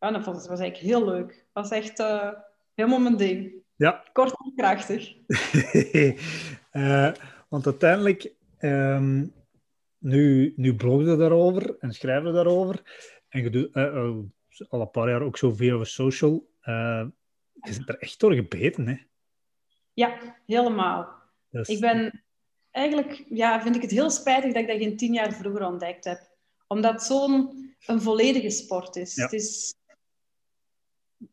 [0.00, 1.28] Ja, dat was, was eigenlijk heel leuk.
[1.52, 2.30] Dat was echt eh,
[2.74, 3.52] helemaal mijn ding.
[3.76, 5.12] Ja, Kort en krachtig.
[6.72, 7.12] Eh,
[7.48, 9.26] want uiteindelijk, ehm,
[9.98, 12.82] nu, nu blog je daarover en schrijf je daarover.
[13.28, 13.94] En je doet eh,
[14.68, 16.46] al een paar jaar ook zo via social.
[16.64, 18.96] Je zit er echt door gebeten, hè?
[19.92, 21.08] Ja, helemaal.
[21.50, 22.22] Ik ben
[22.72, 26.04] eigenlijk, ja, vind ik het heel spijtig dat ik dat geen tien jaar vroeger ontdekt
[26.04, 26.30] heb.
[26.66, 29.14] Omdat het zo'n een volledige sport is.
[29.14, 29.22] Ja.
[29.22, 29.74] Het is.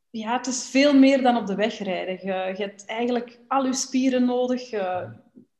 [0.10, 2.14] Ja, het is veel meer dan op de weg rijden.
[2.14, 4.70] Je, je hebt eigenlijk al je spieren nodig.
[4.70, 5.10] Je-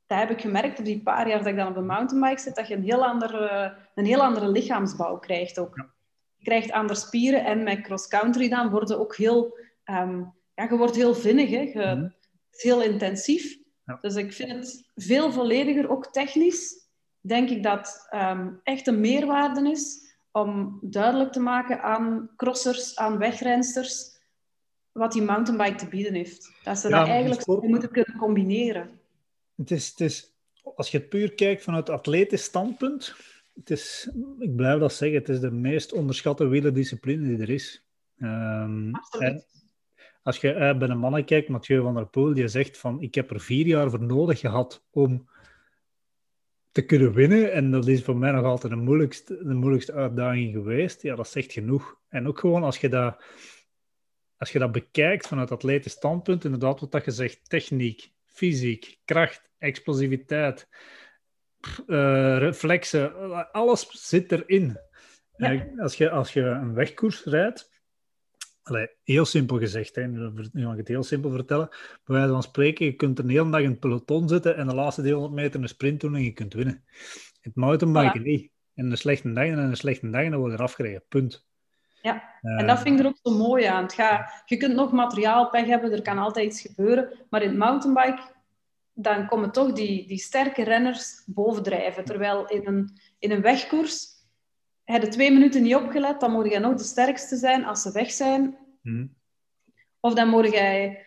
[0.08, 2.56] dat heb ik gemerkt op die paar jaar dat ik dan op de mountainbike zit,
[2.56, 5.76] dat je een heel andere, een heel andere lichaamsbouw krijgt ook.
[5.76, 5.90] Ja.
[6.36, 9.58] Je krijgt andere spieren en met cross-country dan worden ook heel...
[9.84, 10.20] ehm,
[10.54, 11.60] ja, je wordt heel vinnig, hè.
[11.60, 12.04] Je, Mhm.
[12.04, 13.59] Het is heel intensief.
[13.90, 13.98] Ja.
[14.02, 16.88] Dus ik vind het veel vollediger, ook technisch.
[17.22, 23.18] Denk ik dat ehm, echt een meerwaarde is om duidelijk te maken aan crossers, aan
[23.18, 24.18] wegrensters,
[24.92, 26.52] wat die mountainbike te bieden heeft.
[26.64, 29.00] Dat ze Ja, dat eigenlijk sport- moeten kunnen combineren.
[29.56, 30.34] Het is, het is,
[30.76, 33.16] als je het puur kijkt vanuit atletisch standpunt,
[33.56, 37.84] het is, ik blijf dat zeggen, het is de meest onderschatte wielerdiscipline die er is.
[38.20, 39.30] Ehm, Absoluut.
[39.30, 39.44] en
[40.24, 43.16] als je eh, bij een mannen kijkt, Mathieu van der Poel, die zegt van, ik
[43.16, 45.30] heb er vier jaar voor nodig gehad om
[46.72, 47.52] te kunnen winnen.
[47.52, 51.02] En dat is voor mij nog altijd de moeilijkste, de moeilijkste uitdaging geweest.
[51.02, 52.00] Ja, dat zegt genoeg.
[52.10, 53.24] En ook gewoon als je dat,
[54.38, 59.52] als je dat bekijkt vanuit atletisch standpunt, inderdaad wat dat je zegt, techniek, fysiek, kracht,
[59.58, 60.68] explosiviteit,
[61.88, 64.78] eh, reflexen, alles zit erin.
[65.36, 65.68] Ja.
[65.78, 67.79] Als, je, als je een wegkoers rijdt,
[68.70, 72.44] allee, heel simpel gezegd, hè, nu ga ik het heel simpel vertellen, bij wijze van
[72.44, 75.34] spreken, je kunt er een hele dag in het peloton zitten en de laatste 300
[75.34, 76.84] meter een sprint doen en je kunt winnen.
[77.42, 78.50] Het mountainbiken niet.
[78.76, 81.04] En een slechte dag en een slechte dag en dan word je eraf gereden.
[81.10, 81.48] Punt.
[82.02, 83.84] Ja, Eh, En dat vind ik er ook zo mooi aan.
[83.84, 87.10] Het gaat, je kunt nog materiaalpech hebben, er kan altijd iets gebeuren.
[87.30, 88.22] Maar in het mountainbike,
[88.94, 92.06] dan komen toch die, die sterke renners bovendrijven.
[92.06, 94.08] Terwijl in een, in een wegkoers,
[94.94, 97.92] heb je twee minuten niet opgelet, dan moet jij nog de sterkste zijn als ze
[97.92, 98.58] weg zijn.
[98.82, 99.06] hm.
[100.00, 101.06] Of dan moet jij,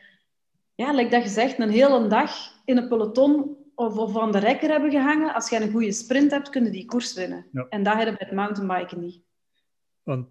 [0.74, 2.30] ja, like dat gezegd, een hele dag
[2.64, 5.34] in een peloton of, of aan de rekker hebben gehangen.
[5.34, 7.46] Als jij een goede sprint hebt, kunnen die koers winnen.
[7.52, 7.66] Ja.
[7.68, 9.20] En dat heb je bij het mountainbiken niet.
[10.02, 10.26] Want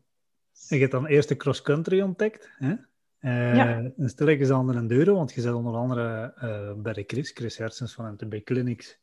[0.68, 2.50] je hebt dan eerst de cross-country ontdekt.
[2.58, 2.74] Hè?
[3.20, 3.92] Eh, Ja.
[3.98, 7.58] En stilletjes aan de enduro, want je zit onder andere eh, bij de Chris, Chris
[7.58, 9.00] Hersens van MTB Clinics.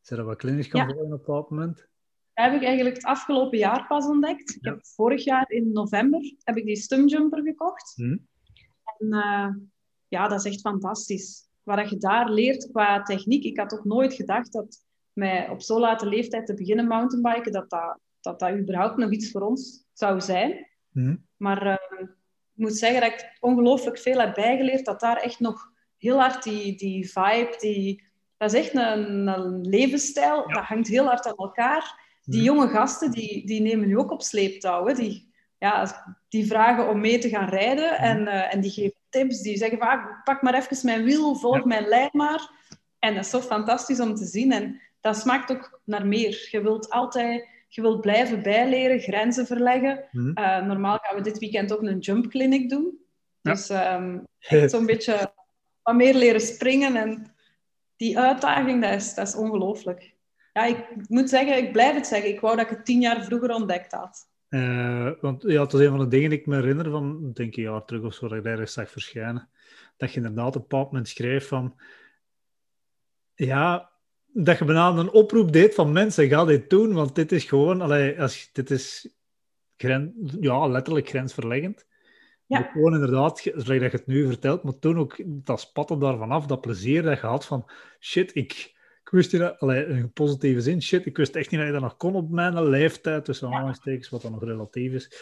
[0.00, 0.94] Zijn er wat clinics gaan Ja.
[0.94, 1.88] volgen op dat moment?
[2.34, 4.54] Dat heb ik eigenlijk het afgelopen jaar pas ontdekt.
[4.54, 7.92] Ik heb vorig jaar in november heb ik die stumjumper gekocht.
[7.96, 8.16] Hm?
[8.98, 9.48] En eh,
[10.08, 11.48] ja, dat is echt fantastisch.
[11.62, 13.44] Wat je daar leert qua techniek.
[13.44, 17.70] Ik had ook nooit gedacht dat mij op zo'n late leeftijd te beginnen mountainbiken, dat
[17.70, 20.66] dat, dat dat überhaupt nog iets voor ons zou zijn.
[20.92, 21.16] Hm?
[21.36, 22.08] Maar eh, ik
[22.54, 24.84] moet zeggen dat ik ongelooflijk veel heb bijgeleerd.
[24.84, 28.04] Dat daar echt nog heel hard die, die vibe, die,
[28.36, 30.48] dat is echt een, een levensstijl.
[30.48, 30.54] Ja.
[30.54, 32.08] Dat hangt heel hard aan elkaar.
[32.30, 32.44] Die Hm?
[32.46, 34.86] jonge gasten, die, die nemen nu ook op sleeptouw.
[34.86, 34.94] Hè.
[34.94, 39.40] Die, ja, die vragen om mee te gaan rijden en, eh, en die geven tips.
[39.42, 41.66] Die zeggen vaak, pak maar even mijn wiel, volg Ja.
[41.66, 42.50] mijn lijn maar.
[42.98, 44.52] En dat is zo fantastisch om te zien.
[44.52, 46.48] En dat smaakt ook naar meer.
[46.50, 50.04] Je wilt altijd je wilt blijven bijleren, grenzen verleggen.
[50.10, 50.30] Hm?
[50.34, 52.98] Eh, normaal gaan we dit weekend ook een jump clinic doen.
[53.40, 53.52] Ja.
[53.52, 54.18] Dus ehm,
[54.68, 55.32] zo'n beetje
[55.82, 56.96] wat meer leren springen.
[56.96, 57.34] En
[57.96, 60.14] die uitdaging, dat is, dat is ongelooflijk.
[60.60, 62.30] Ja, ik moet zeggen, ik blijf het zeggen.
[62.30, 64.28] Ik wou dat ik het tien jaar vroeger ontdekt had.
[64.48, 67.48] Eh, want ja, het was een van de dingen die ik me herinner van, denk
[67.48, 69.48] ik, een jaar terug of zo, dat ik daar eens zag verschijnen.
[69.96, 71.80] Dat je inderdaad op een bepaald moment schreef van,
[73.34, 73.90] ja,
[74.26, 77.80] dat je bijna een oproep deed van mensen, ga dit doen, want dit is gewoon,
[77.80, 79.14] allee, als, dit is
[79.76, 81.86] gren, ja, letterlijk grensverleggend.
[82.46, 82.62] Ja.
[82.62, 86.46] Gewoon inderdaad, zoals dat je het nu vertelt, maar toen ook dat spatten daarvan af,
[86.46, 87.70] dat plezier dat je had van,
[88.00, 88.78] shit, ik,
[89.10, 91.68] ik wist niet, dat- allee, in een positieve zin, shit, ik wist echt niet dat
[91.68, 95.12] je dat nog kon op mijn leeftijd, tussen aanhalingstekens, wat dan nog relatief is.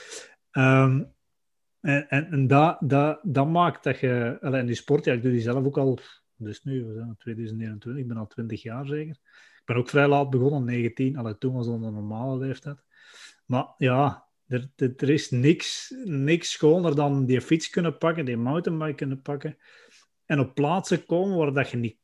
[0.51, 1.03] Ehm,
[1.81, 5.23] en en, en dat, dat, dat maakt dat je, allee, in die sport, ja, ik
[5.23, 5.99] doe die zelf ook al,
[6.37, 9.17] dus nu, we zijn in 2021, ik ben al 20 jaar zeker.
[9.57, 12.83] Ik ben ook vrij laat begonnen, 19, allee, toen was dat een normale leeftijd.
[13.47, 18.37] Maar ja, er, er, er is niks, niks schoner dan die fiets kunnen pakken, die
[18.37, 19.59] mountainbike kunnen pakken
[20.27, 21.97] en op plaatsen komen waar dat je niet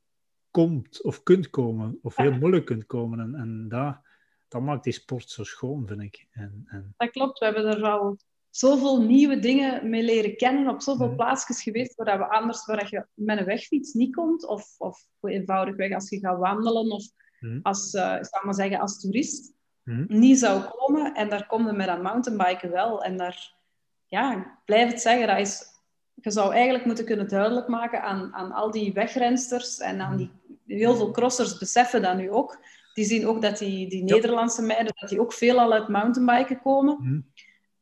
[0.55, 3.21] komt of kunt komen, of heel moeilijk kunt komen.
[3.21, 4.01] En, en dat,
[4.49, 6.27] dat maakt die sport zo schoon, vind ik.
[6.31, 7.38] En, en, Dat klopt.
[7.38, 8.17] We hebben er al
[8.51, 11.17] zoveel nieuwe dingen mee leren kennen, op zoveel mm.
[11.17, 15.93] plaatsjes geweest waar we anders, waar je met een wegfiets niet komt, of, of eenvoudigweg
[15.93, 17.05] als je gaat wandelen, of
[17.40, 17.61] mm.
[17.62, 19.53] als, uh, ik maar zeggen, als toerist,
[19.85, 20.05] mm.
[20.09, 21.14] niet zou komen.
[21.14, 23.03] En daar kom je met dat mountainbiken wel.
[23.03, 23.55] En daar,
[24.07, 25.62] ja, ik blijf het zeggen, dat is,
[26.14, 30.31] je zou eigenlijk moeten kunnen duidelijk maken aan, aan al die wegrensters en aan die,
[30.66, 32.59] heel veel crossers beseffen dat nu ook.
[32.94, 36.61] Die zien ook dat die, die Nederlandse meiden, dat die ook veel al uit mountainbiken
[36.62, 37.24] komen.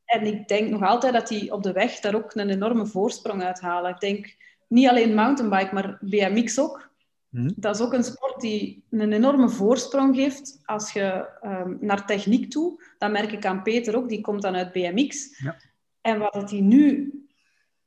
[0.05, 3.43] En ik denk nog altijd dat die op de weg daar ook een enorme voorsprong
[3.43, 3.91] uithalen.
[3.91, 4.37] Ik denk
[4.69, 6.91] niet alleen mountainbike, maar BMX ook.
[7.31, 7.51] Hm.
[7.57, 12.51] Dat is ook een sport die een enorme voorsprong geeft als je um, naar techniek
[12.51, 12.83] toe.
[12.99, 15.39] Dat merk ik aan Peter ook, die komt dan uit BMX.
[15.39, 15.57] Ja.
[16.01, 17.13] En wat hij nu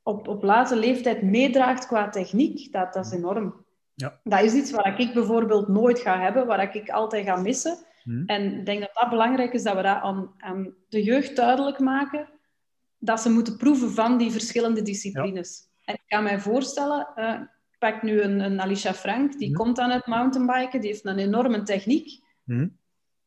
[0.02, 3.64] op, op late leeftijd meedraagt qua techniek, dat, dat is enorm.
[3.96, 4.20] Ja.
[4.24, 7.76] Dat is iets waar ik bijvoorbeeld nooit ga hebben, waar ik altijd ga missen.
[8.02, 8.22] Hmm.
[8.26, 11.78] En ik denk dat dat belangrijk is, dat we dat aan, aan, de jeugd duidelijk
[11.78, 12.28] maken,
[12.98, 15.68] dat ze moeten proeven van die verschillende disciplines.
[15.84, 19.56] En ik kan mij voorstellen, uh, ik pak nu een, een Alicia Frank, die hmm.
[19.56, 22.76] komt aan het mountainbiken, die heeft een enorme techniek, hmm.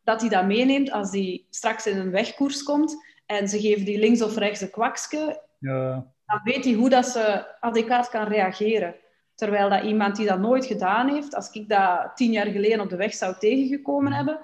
[0.04, 4.00] dat hij dat meeneemt als hij straks in een wegkoers komt en ze geven die
[4.00, 5.92] links of rechts een kwakske, ja.
[6.26, 8.96] dan weet hij hoe dat ze adequaat kan reageren.
[9.40, 12.90] Terwijl dat iemand die dat nooit gedaan heeft, als ik dat tien jaar geleden op
[12.90, 14.40] de weg zou tegengekomen hebben,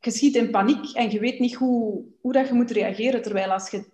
[0.00, 3.22] je schiet in paniek en je weet niet hoe, hoe dat je moet reageren.
[3.22, 3.84] Terwijl als je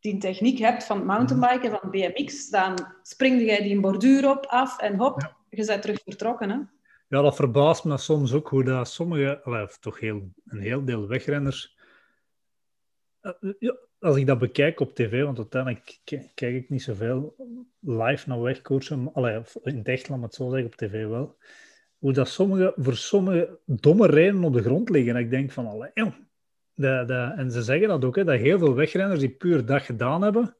[0.00, 4.96] die techniek hebt van mountainbiken, van BMX, dan spring jij die borduur op, af en
[4.96, 6.50] hop, je bent terug vertrokken.
[6.50, 6.56] Hè?
[7.08, 11.08] Ja, dat verbaast me soms ook hoe dat sommige, of toch heel, een heel deel
[11.08, 11.76] wegrenners,
[13.20, 16.00] eh, ja, als ik dat bekijk op tv, want uiteindelijk
[16.34, 17.36] kijk ik niet zoveel
[17.80, 21.36] live naar wegkoersen, allee, in het echt, laat het zo zeggen, op tv wel
[21.98, 25.16] hoe dat sommige, voor sommige domme rijden op de grond liggen.
[25.16, 26.14] En ik denk van, allee, joh,
[26.74, 30.22] dat, en ze zeggen dat ook, hè, dat heel veel wegrenners die puur dat gedaan
[30.22, 30.56] hebben,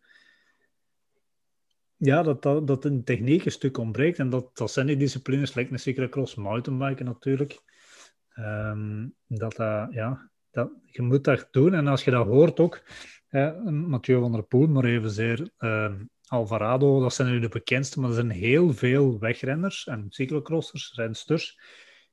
[1.97, 4.19] ja, dat, dat, dat een techniek een stuk ontbreekt.
[4.19, 7.63] En dat, dat zijn die disciplines, lijkt een zekere cross mountainbiken natuurlijk.
[8.39, 11.75] Um, dat, uh, ja, dat, je moet dat doen.
[11.75, 12.83] En als je dat hoort ook,
[13.35, 15.93] hè, Mathieu van der Poel, maar evenzeer uh,
[16.27, 21.59] Alvarado, dat zijn nu de bekendste, maar er zijn heel veel wegrenners en cyclocrossers, rensters,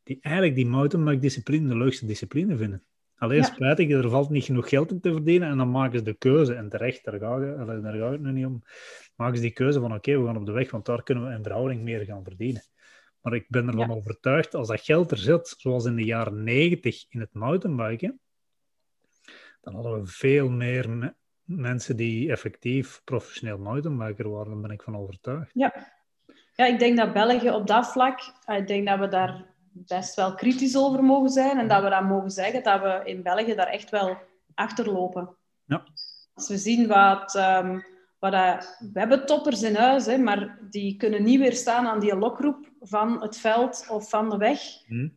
[0.04, 2.84] die eigenlijk die mountainbike-discipline de leukste discipline vinden.
[3.16, 3.44] Alleen ja.
[3.44, 6.54] spijtig, er valt niet genoeg geld in te verdienen en dan maken ze de keuze,
[6.54, 8.64] en terecht, daar het, daar het nu niet om,
[9.16, 11.36] maken ze die keuze van oké, we gaan op de weg, want daar kunnen we
[11.36, 12.64] in verhouding meer gaan verdienen.
[13.22, 17.06] Maar ik ben ervan overtuigd, als dat geld er zit, zoals in de jaren 90
[17.10, 18.20] in het mountainbiken,
[19.62, 24.98] dan hadden we veel meer mensen die effectief professioneel mountainbiker waren, daar ben ik van
[24.98, 25.52] overtuigd.
[25.54, 25.74] Ja.
[26.56, 30.16] ja, ik denk dat België op dat vlak, eh, ik denk dat we daar best
[30.16, 33.56] wel kritisch over mogen zijn en dat we dan mogen zeggen dat we in België
[33.56, 34.18] daar echt wel
[34.54, 35.36] achterlopen.
[35.66, 35.84] Ja.
[36.34, 37.84] Als we zien wat, um,
[38.20, 42.16] wat dat, we hebben toppers in huis, hè, maar die kunnen niet weerstaan aan die
[42.16, 44.62] lokroep van het veld of van de weg.
[44.86, 45.08] Hm.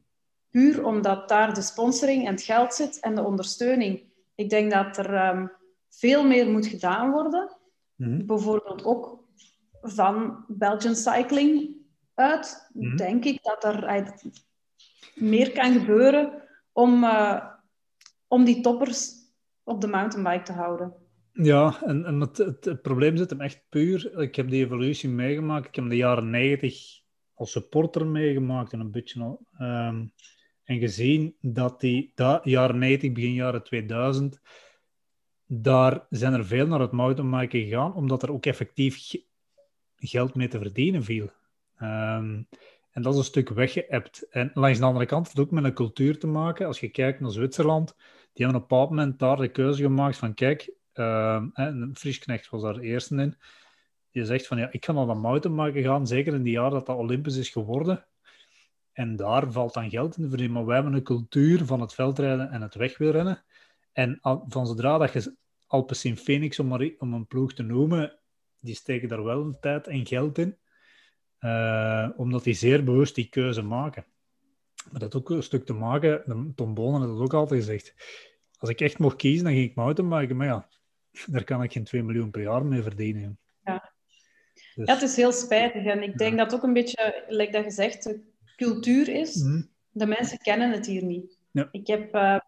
[0.50, 4.12] Puur omdat daar de sponsoring en het geld zit en de ondersteuning.
[4.34, 5.46] Ik denk dat er ehm,
[5.88, 7.56] veel meer moet gedaan worden.
[7.94, 8.26] Mhm.
[8.26, 9.24] Bijvoorbeeld ook
[9.80, 11.76] van Belgian Cycling
[12.14, 12.96] uit, mhm.
[12.96, 14.12] denk ik dat er
[15.14, 16.42] meer kan gebeuren
[16.72, 17.44] om, uh,
[18.28, 19.12] om die toppers
[19.62, 20.94] op de mountainbike te houden.
[21.32, 24.18] Ja, en, en het, het, probleem zit hem echt puur.
[24.18, 25.66] Ik heb die evolutie meegemaakt.
[25.66, 27.02] Ik heb de jaren 90
[27.34, 29.38] als supporter meegemaakt en een beetje.
[29.60, 30.12] Um,
[30.64, 34.40] en gezien dat die dat, jaren 90, begin jaren 2000,
[35.46, 39.14] daar zijn er veel naar het mountainbiken gegaan, omdat er ook effectief
[39.96, 41.30] geld mee te verdienen viel.
[41.76, 42.42] Ehm,
[42.90, 44.26] en dat is een stuk weggeëpt.
[44.30, 46.66] En langs de andere kant heeft het ook met een cultuur te maken.
[46.66, 47.94] Als je kijkt naar Zwitserland,
[48.32, 52.50] die hebben op een bepaald moment daar de keuze gemaakt van kijk, uh, en Friesknecht
[52.50, 53.36] was daar eerste in.
[54.10, 56.86] Je zegt van ja, ik ga naar dat mountainbiken gaan, zeker in die jaar dat
[56.86, 58.04] dat Olympisch is geworden.
[58.94, 60.56] En daar valt dan geld in te verdienen.
[60.56, 63.44] Maar wij hebben een cultuur van het veldrijden en het wegwielrennen.
[63.92, 68.18] En van zodra dat je Alpecin Phoenix, om, maar, om een ploeg te noemen,
[68.60, 70.58] die steken daar wel een tijd en geld in.
[71.40, 74.04] Uh, omdat die zeer bewust die keuze maken.
[74.90, 77.94] Maar dat ook een stuk te maken, Tom Bonen had dat ook altijd gezegd.
[78.58, 80.36] Als ik echt mocht kiezen, dan ging ik mountainbiken.
[80.36, 80.68] Maar ja,
[81.32, 83.38] daar kan ik geen 2 miljoen per jaar mee verdienen.
[83.62, 83.92] Ja.
[84.74, 84.86] Dus...
[84.86, 85.84] ja, het is heel spijtig.
[85.84, 88.18] En ik denk dat ook een beetje, like dat gezegd,
[88.56, 89.42] cultuur is.
[89.42, 89.62] Mhm.
[89.90, 91.38] De mensen kennen het hier niet.
[91.50, 91.68] Ja.
[91.70, 92.38] Ik heb uh,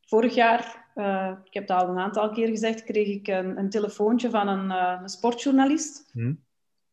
[0.00, 3.70] vorig jaar uh, ik heb dat al een aantal keer gezegd, kreeg ik een, een
[3.70, 6.10] telefoontje van een, uh, een sportjournalist.
[6.12, 6.44] Hmm.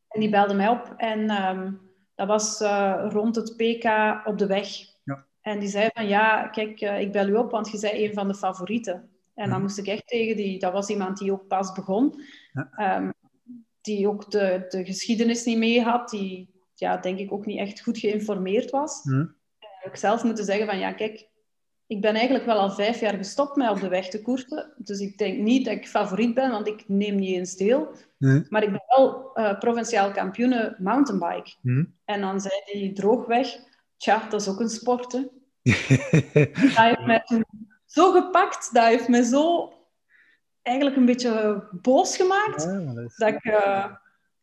[0.08, 1.82] En die belde mij op en um,
[2.16, 3.86] dat was uh, rond het PK
[4.28, 4.68] op de weg.
[5.04, 5.26] Ja.
[5.42, 8.28] En die zei van, ja, kijk, ik bel u op, want je bent een van
[8.28, 9.10] de favorieten.
[9.34, 10.60] En dan moest ik echt tegen die...
[10.60, 12.22] Dat was iemand die ook pas begon.
[12.76, 13.12] Ehm,
[13.82, 16.10] die ook de, de geschiedenis niet mee had.
[16.10, 16.53] Die,
[16.84, 19.02] ja, denk ik, ook niet echt goed geïnformeerd was.
[19.84, 21.32] Ik zelf moeten zeggen van, ja, kijk...
[21.88, 24.74] Ik ben eigenlijk wel al vijf jaar gestopt met op de weg te koersen.
[24.78, 27.96] Dus ik denk niet dat ik favoriet ben, want ik neem niet eens deel.
[28.50, 31.52] Maar ik ben wel uh, provinciaal kampioene mountainbike.
[32.06, 33.56] En dan zei die droogweg...
[33.98, 35.20] Tja, dat is ook een sport, hè.
[36.54, 37.24] dat heeft mij
[37.86, 39.74] zo gepakt, dat heeft mij zo
[40.62, 42.66] eigenlijk een beetje boos gemaakt.
[43.18, 43.86] dat, ik, uh,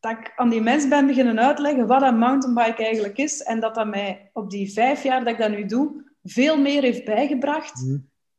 [0.00, 3.42] dat ik aan die mensen ben beginnen uitleggen wat een mountainbike eigenlijk is.
[3.42, 6.82] En dat dat mij op die vijf jaar dat ik dat nu doe, veel meer
[6.82, 7.98] heeft bijgebracht mhm.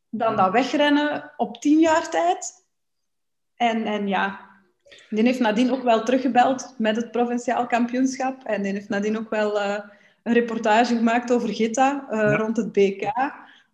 [0.10, 2.65] dan dat wegrennen op tien jaar tijd.
[3.56, 4.39] En, en ja,
[5.10, 8.43] die heeft nadien ook wel teruggebeld met het provinciaal kampioenschap.
[8.43, 9.58] En die heeft nadien ook wel...
[9.58, 9.80] Uh,
[10.24, 13.12] een reportage gemaakt over Gita uh, rond het BK.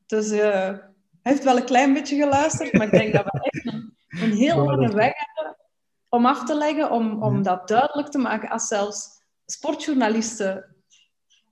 [0.05, 0.81] Dus uh, hij
[1.21, 4.63] heeft wel een klein beetje geluisterd, maar ik denk dat we echt een, een heel
[4.63, 5.36] lange weg hebben
[6.09, 9.09] om af te leggen, om, om dat duidelijk te maken als zelfs
[9.45, 10.75] sportjournalisten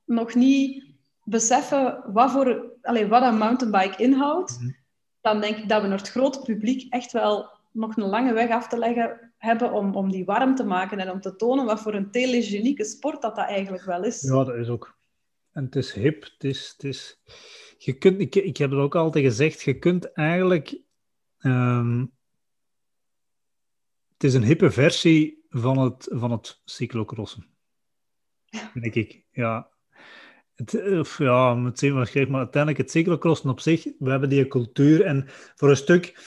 [0.05, 4.71] nog niet beseffen wat, voor, allez, wat een mountainbike inhoudt, mhm.
[5.21, 8.49] dan denk ik dat we naar het grote publiek echt wel nog een lange weg
[8.49, 11.81] af te leggen hebben om, om die warm te maken en om te tonen wat
[11.81, 14.21] voor een telegenieke sport dat dat eigenlijk wel is.
[14.21, 14.97] Ja, dat is ook.
[15.51, 16.23] En het is hip.
[16.23, 17.19] Het is, het is...
[17.77, 20.81] Je kunt, ik, ik heb het ook altijd gezegd, je kunt eigenlijk...
[21.39, 22.13] Um...
[24.17, 27.45] Het is een hippe versie van het, van het cyclocrossen.
[28.73, 29.25] Denk ik.
[29.31, 29.69] Ja,
[30.55, 34.47] het, of ja, moet zien wat maar uiteindelijk het cyclocrossen op zich, we hebben die
[34.47, 36.17] cultuur en voor een stuk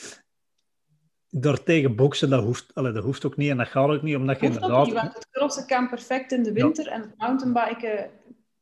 [1.31, 4.40] daartegen boksen, dat hoeft, allee, dat hoeft ook niet en dat gaat ook niet, omdat
[4.40, 4.87] je inderdaad...
[4.87, 8.11] Niet, want het crossen kan perfect in de winter en het mountainbiken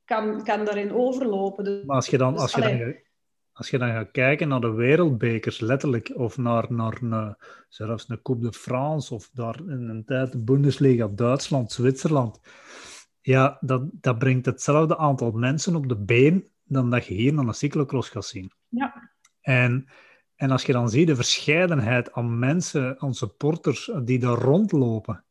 [0.05, 1.65] kan, kan daarin overlopen.
[1.65, 2.97] Dus, maar als je dan, als je dan,
[3.57, 7.37] als je dan gaat kijken naar de wereldbekers, letterlijk, of naar, naar een,
[7.69, 12.41] zelfs een Coupe de France, of daar in een tijd de Bundesliga, Duitsland, Zwitserland,
[13.21, 17.47] ja, dat, dat brengt hetzelfde aantal mensen op de been dan dat je hier naar
[17.47, 18.53] een cyclocross gaat zien.
[18.69, 19.11] Ja.
[19.41, 19.89] En
[20.37, 25.25] en als je dan ziet de verscheidenheid aan mensen, aan supporters die daar rondlopen,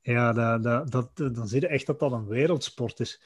[0.00, 3.22] ja, dat, dat, dat, dan zie je echt dat dat een wereldsport is.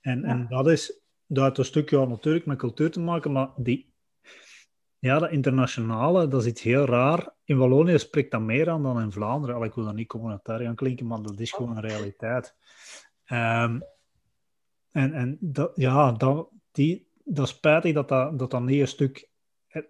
[0.00, 3.92] En, en dat is, dat heeft een stukje natuurlijk met cultuur te maken, maar die,
[4.98, 7.34] ja, dat internationale, dat is heel raar.
[7.44, 9.56] In Wallonië spreekt dat meer aan dan in Vlaanderen.
[9.56, 12.56] Al, ik wil dat niet communautair gaan klinken, maar dat is gewoon een realiteit.
[13.26, 13.82] Um,
[14.90, 19.28] en en dat, ja, dat, die, dat spijtig dat dat, dat, niet een stuk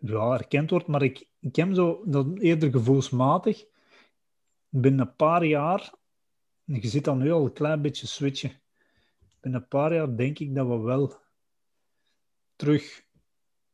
[0.00, 3.64] ja, erkend wordt, maar ik, ik heb zo dat eerder gevoelsmatig.
[4.68, 5.94] Binnen een paar jaar,
[6.64, 8.52] je zit dan nu al een klein beetje switchen.
[9.40, 11.22] Binnen een paar jaar denk ik dat we wel
[12.56, 13.04] terug,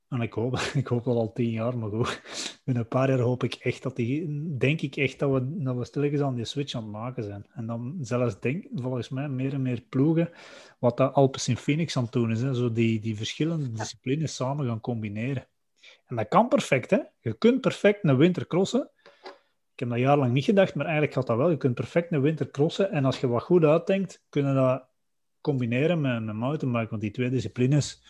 [0.08, 2.22] en ik hoop, ik hoop al al tien jaar, maar goed,
[2.64, 4.26] binnen een paar jaar hoop ik echt dat die,
[4.58, 7.46] denk ik echt dat we, dat we stilletjes aan die switch aan het maken zijn.
[7.54, 10.30] En dan zelfs denk, volgens mij, meer en meer ploegen,
[10.78, 14.34] wat dat Alpes in Phoenix aan het doen is, hè, zo die, die verschillende disciplines
[14.34, 15.46] samen gaan combineren.
[16.06, 16.98] En dat kan perfect, hè.
[17.20, 18.90] Je kunt perfect een winter crossen.
[19.72, 21.50] Ik heb dat jarenlang niet gedacht, maar eigenlijk gaat dat wel.
[21.50, 22.90] Je kunt perfect een winter crossen.
[22.90, 24.84] En als je wat goed uitdenkt, kunnen dat
[25.40, 26.90] combineren met een mountainbike.
[26.90, 28.02] Want die twee disciplines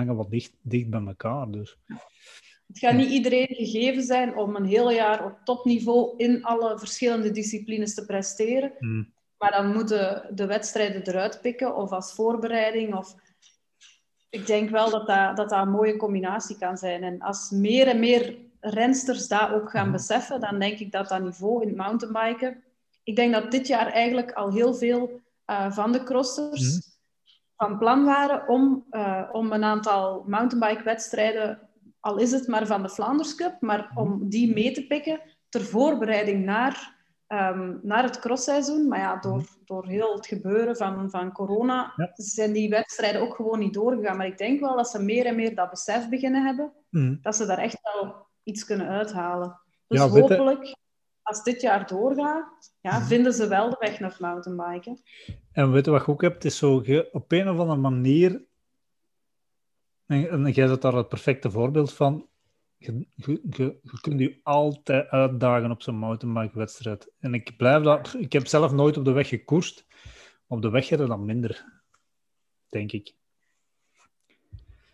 [0.00, 1.50] hangen wat dicht, dicht bij elkaar.
[1.50, 1.76] Dus.
[2.66, 7.30] Het gaat niet iedereen gegeven zijn om een heel jaar op topniveau in alle verschillende
[7.30, 8.72] disciplines te presteren.
[8.78, 9.12] Hmm.
[9.38, 13.14] Maar dan moeten de wedstrijden eruit pikken, of als voorbereiding, of
[14.30, 17.02] ik denk wel dat dat, dat dat een mooie combinatie kan zijn.
[17.02, 19.92] En als meer en meer rensters dat ook gaan mhm.
[19.92, 22.62] beseffen, dan denk ik dat dat niveau in het mountainbiken...
[23.02, 26.89] Ik denk dat dit jaar eigenlijk al heel veel uh, van de crossers mhm.
[27.60, 31.68] Van plan waren om, uh, om een aantal mountainbike-wedstrijden,
[32.00, 34.28] al is het maar van de Flanders Cup, maar om mhm.
[34.28, 38.88] die mee te pikken ter voorbereiding naar um, naar het crossseizoen.
[38.88, 43.58] Maar ja, door, door heel het gebeuren van, van corona zijn die wedstrijden ook gewoon
[43.58, 44.16] niet doorgegaan.
[44.16, 47.18] Maar ik denk wel dat ze meer en meer dat besef beginnen hebben, mm.
[47.22, 49.60] dat ze daar echt wel iets kunnen uithalen.
[49.86, 50.76] Dus hopelijk,
[51.30, 53.04] als dit jaar doorgaat, ja, mm.
[53.04, 55.02] vinden ze wel de weg naar mountainbiken.
[55.52, 56.44] En weet je wat je ook hebt?
[56.44, 58.48] is zo, op een of andere manier
[60.10, 62.28] en, en jij bent daar het perfecte voorbeeld van
[62.76, 63.06] je,
[63.56, 67.12] je, kunt je altijd uitdagen op zo'n mountainbike-wedstrijd.
[67.18, 68.14] En ik blijf dat...
[68.18, 69.86] Ik heb zelf nooit op de weg gekoerst.
[70.46, 71.64] Op de weg je dan minder,
[72.68, 73.14] denk ik.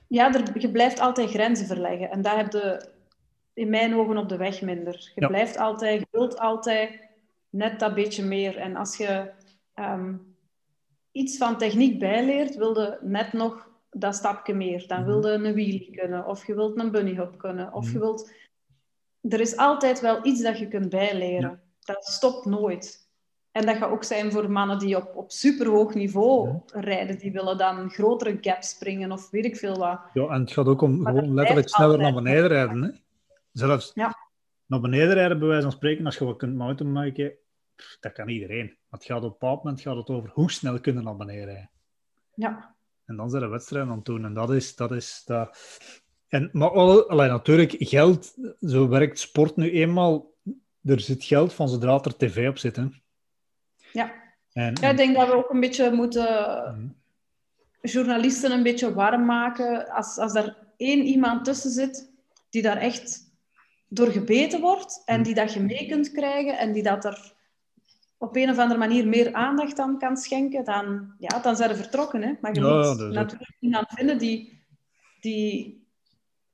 [0.09, 2.11] Ja, er, je blijft altijd grenzen verleggen.
[2.11, 2.95] En daar heb je
[3.57, 5.13] in mijn ogen op de weg minder.
[5.15, 7.01] Je blijft altijd, je wilt altijd
[7.51, 8.57] net dat beetje meer.
[8.57, 9.31] En als je
[9.75, 10.15] ehm,
[11.13, 14.85] iets van techniek bijleert, wilde net nog dat stapje meer.
[14.87, 15.07] Dan mhm.
[15.07, 18.01] wilde een wheelie kunnen, of je wilt een bunny hop kunnen, of je mhm.
[18.01, 18.31] wilt
[19.29, 21.61] er is altijd wel iets dat je kunt bijleren.
[21.85, 23.09] Dat stopt nooit.
[23.53, 27.19] En dat gaat ook zijn voor mannen die op, op superhoog niveau rijden.
[27.19, 30.01] Die willen dan grotere gaps springen of weet ik veel wat.
[30.13, 32.83] Ja, en het gaat ook om gewoon letterlijk sneller naar beneden rijden.
[32.83, 32.91] Hè?
[33.59, 34.17] Zelfs ja.
[34.67, 37.33] naar beneden rijden, bij wijze van spreken, als je wat kunt mountainbiken,
[38.01, 38.67] dat kan iedereen.
[38.67, 41.45] Maar het gaat op een bepaald moment gaat het over hoe snel kunnen naar beneden
[41.45, 41.71] rijden.
[42.35, 42.75] Ja.
[43.05, 44.25] En dan zijn er wedstrijden aan het doen.
[44.25, 44.75] En dat is...
[44.75, 45.59] Dat is dat...
[46.29, 50.35] En, maar alleen, natuurlijk, geld, zo werkt sport nu eenmaal.
[50.83, 52.77] Er zit geld van zodra er tv op zit.
[52.77, 52.87] Hè.
[53.93, 54.13] Ja.
[54.53, 56.89] En, ja, ik denk dat we ook een beetje moeten mhm.
[57.81, 59.89] journalisten een beetje warm maken.
[59.89, 62.13] Als, als er één iemand tussen zit
[62.51, 63.26] die daar echt
[63.89, 65.25] door gebeten wordt en mhm.
[65.25, 67.35] die dat je mee kunt krijgen en die dat er
[68.19, 71.77] op een of andere manier meer aandacht aan kan schenken, dan, ja, dan zijn ze
[71.77, 72.23] vertrokken.
[72.23, 72.33] Hè?
[72.41, 74.63] Maar je moet natuurlijk iemand vinden die,
[75.21, 75.85] die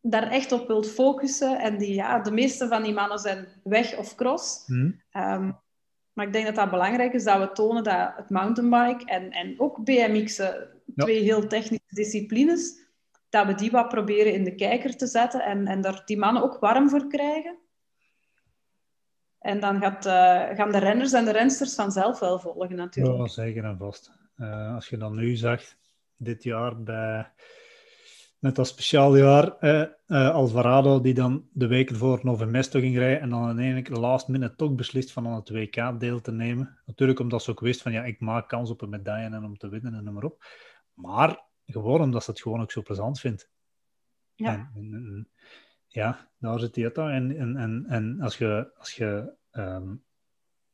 [0.00, 1.58] daar echt op wilt focussen.
[1.58, 4.66] En die, ja, de meeste van die mannen zijn weg of cross.
[4.66, 5.00] Hmm.
[5.10, 5.50] Ehm,
[6.12, 9.54] maar ik denk dat dat belangrijk is, dat we tonen dat het mountainbike en, en
[9.60, 10.40] ook BMX,
[10.96, 12.81] twee heel technische disciplines,
[13.32, 16.42] dat we die wat proberen in de kijker te zetten en, en daar die mannen
[16.42, 17.58] ook warm voor krijgen.
[19.38, 23.18] En dan gaat, uh, gaan de renners en de rensters vanzelf wel volgen, natuurlijk.
[23.18, 24.12] Ja, zeker en vast.
[24.36, 25.62] Uh, als je dan nu zag,
[26.16, 27.32] dit jaar bij
[28.38, 33.30] net als speciaal jaar, eh, Alvarado, die dan de weken voor Novemesto ging rijden en
[33.30, 36.78] dan uiteindelijk de last minute toch beslist van aan het WK deel te nemen.
[36.86, 39.58] Natuurlijk omdat ze ook wist van ja, ik maak kans op een medaille en om
[39.58, 40.44] te winnen en noem maar op.
[40.94, 43.50] Maar gewoon omdat ze het gewoon ook zo plezant vindt.
[44.34, 44.70] Ja.
[44.74, 45.28] En,
[45.86, 50.04] ja, daar zit hij het En, en, en, en als je, als je um,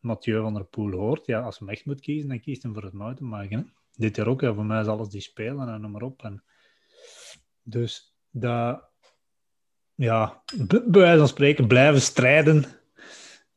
[0.01, 2.82] Mathieu van der Poel hoort, ja, als hij echt moet kiezen, dan kiest hij voor
[2.82, 3.72] het mountainbiken.
[3.93, 6.22] Dit jaar ook, ja, voor mij is alles die spelen en noem maar op.
[6.22, 6.43] En,
[7.62, 8.82] dus dat,
[9.95, 12.64] ja, bij wijze van spreken, blijven strijden,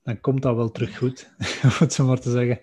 [0.04, 2.60] dan komt dat wel terug goed, om het zo maar te zeggen.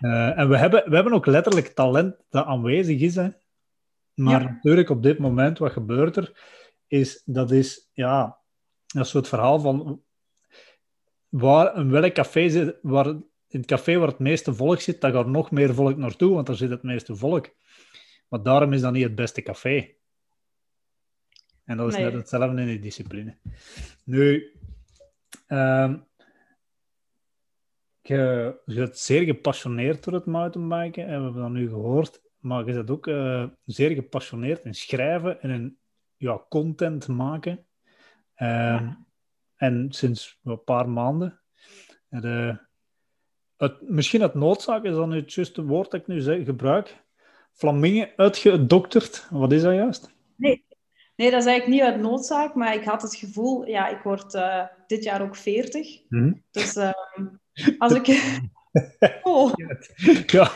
[0.00, 3.14] Uh, en we hebben, we hebben ook letterlijk talent dat aanwezig is.
[3.14, 3.28] Hè.
[4.22, 6.40] Maar natuurlijk, op dit moment, wat gebeurt er?
[6.86, 8.38] Is, dat is ja,
[8.94, 10.02] een soort verhaal van
[11.28, 15.12] waar, in welk café zit, waar, in het café waar het meeste volk zit, daar
[15.12, 17.48] gaat nog meer volk naartoe, want daar zit het meeste volk.
[18.28, 19.94] Maar daarom is dat niet het beste café.
[21.64, 23.36] En dat is net hetzelfde in die discipline.
[24.04, 24.52] Nu,
[25.48, 26.06] um,
[28.02, 32.66] je, je bent zeer gepassioneerd door het mountainbiken, en we hebben dat nu gehoord, maar
[32.66, 35.78] je bent ook uh, zeer gepassioneerd in schrijven en in
[36.16, 37.66] ja, content maken.
[38.36, 39.06] Um,
[39.56, 41.40] En sinds een paar maanden.
[42.08, 42.60] En,
[43.56, 47.04] het, misschien het noodzaak is dan het juiste woord dat ik nu zeg, gebruik.
[47.52, 49.26] Flamingen uitgedokterd.
[49.30, 50.14] Wat is dat juist?
[50.36, 50.64] Nee,
[51.16, 54.34] Nee, dat is eigenlijk niet uit noodzaak, maar ik had het gevoel, ja, ik word
[54.34, 56.00] uh, dit jaar ook 40.
[56.08, 56.42] Hmm.
[56.50, 56.92] Dus uh,
[57.78, 58.06] als ik.
[59.22, 59.52] oh.
[60.26, 60.50] Ja,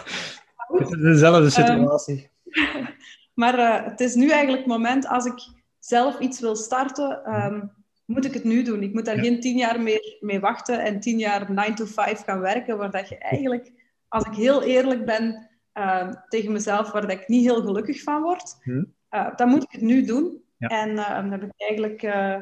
[0.66, 2.30] het is dezelfde situatie.
[2.50, 2.88] Um,
[3.40, 5.48] maar uh, het is nu eigenlijk het moment, als ik
[5.78, 7.72] zelf iets wil starten, um,
[8.04, 8.82] moet ik het nu doen.
[8.82, 12.24] Ik moet daar geen tien jaar meer mee wachten en tien jaar 9 to 5
[12.24, 13.72] gaan werken, waar dat je eigenlijk,
[14.08, 18.22] als ik heel eerlijk ben uh, tegen mezelf, waar dat ik niet heel gelukkig van
[18.22, 18.94] word, hmm.
[19.36, 20.44] dan moet ik het nu doen.
[20.58, 22.36] En dan heb ik eigenlijk, uh,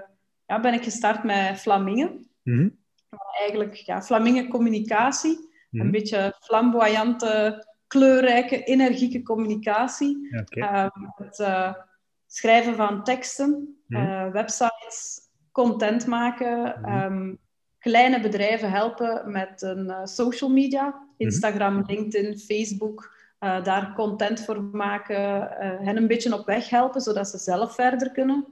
[0.46, 2.28] ja, ben ik gestart met Flamingen.
[2.42, 2.82] Mm
[3.38, 5.52] Eigenlijk ja, Flamingen communicatie.
[5.70, 5.90] Een mhm.
[5.90, 7.64] beetje flamboyante,
[7.94, 10.36] kleurrijke, energieke communicatie.
[10.40, 10.90] Okay.
[11.14, 11.74] het uh,
[12.26, 14.30] schrijven van teksten, mhm.
[14.30, 15.20] websites,
[15.52, 16.80] content maken.
[16.80, 17.12] Mhm.
[17.12, 17.38] Um,
[17.78, 21.06] kleine bedrijven helpen met een social media.
[21.16, 23.12] Instagram, LinkedIn, Facebook.
[23.38, 28.46] Daar content voor maken, hen een beetje op weg helpen, zodat ze zelf verder kunnen.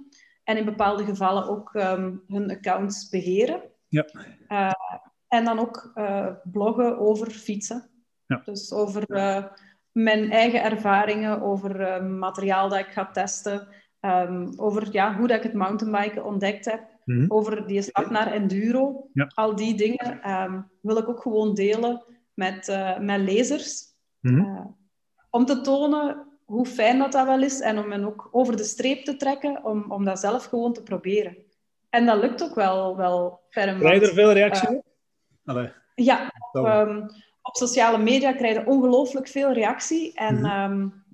[0.45, 3.62] En in bepaalde gevallen ook um, hun accounts beheren.
[3.88, 4.07] Ja.
[5.28, 5.93] En dan ook
[6.43, 7.91] bloggen over fietsen.
[8.32, 8.42] Ja.
[8.44, 9.04] Dus over
[9.92, 13.68] mijn eigen ervaringen, over materiaal dat ik ga testen,
[14.00, 18.32] um, over ja, hoe dat ik het mountainbiken ontdekt heb, mm over die stap naar
[18.32, 19.08] enduro.
[19.12, 19.30] Ja.
[19.34, 22.04] Al die dingen um, wil ik ook gewoon delen
[22.34, 23.84] met, met lezers.
[24.20, 24.76] Mm
[25.32, 28.64] om te tonen hoe fijn dat, dat wel is en om hen ook over de
[28.64, 31.36] streep te trekken, om, om dat zelf gewoon te proberen.
[31.90, 35.72] En dat lukt ook wel, wel Krijg je er veel reacties uh, op?
[35.94, 37.06] ja, op, um,
[37.43, 40.12] op, sociale media krijg je ongelooflijk veel reactie.
[40.14, 40.72] En mm -hmm.
[40.72, 41.05] um,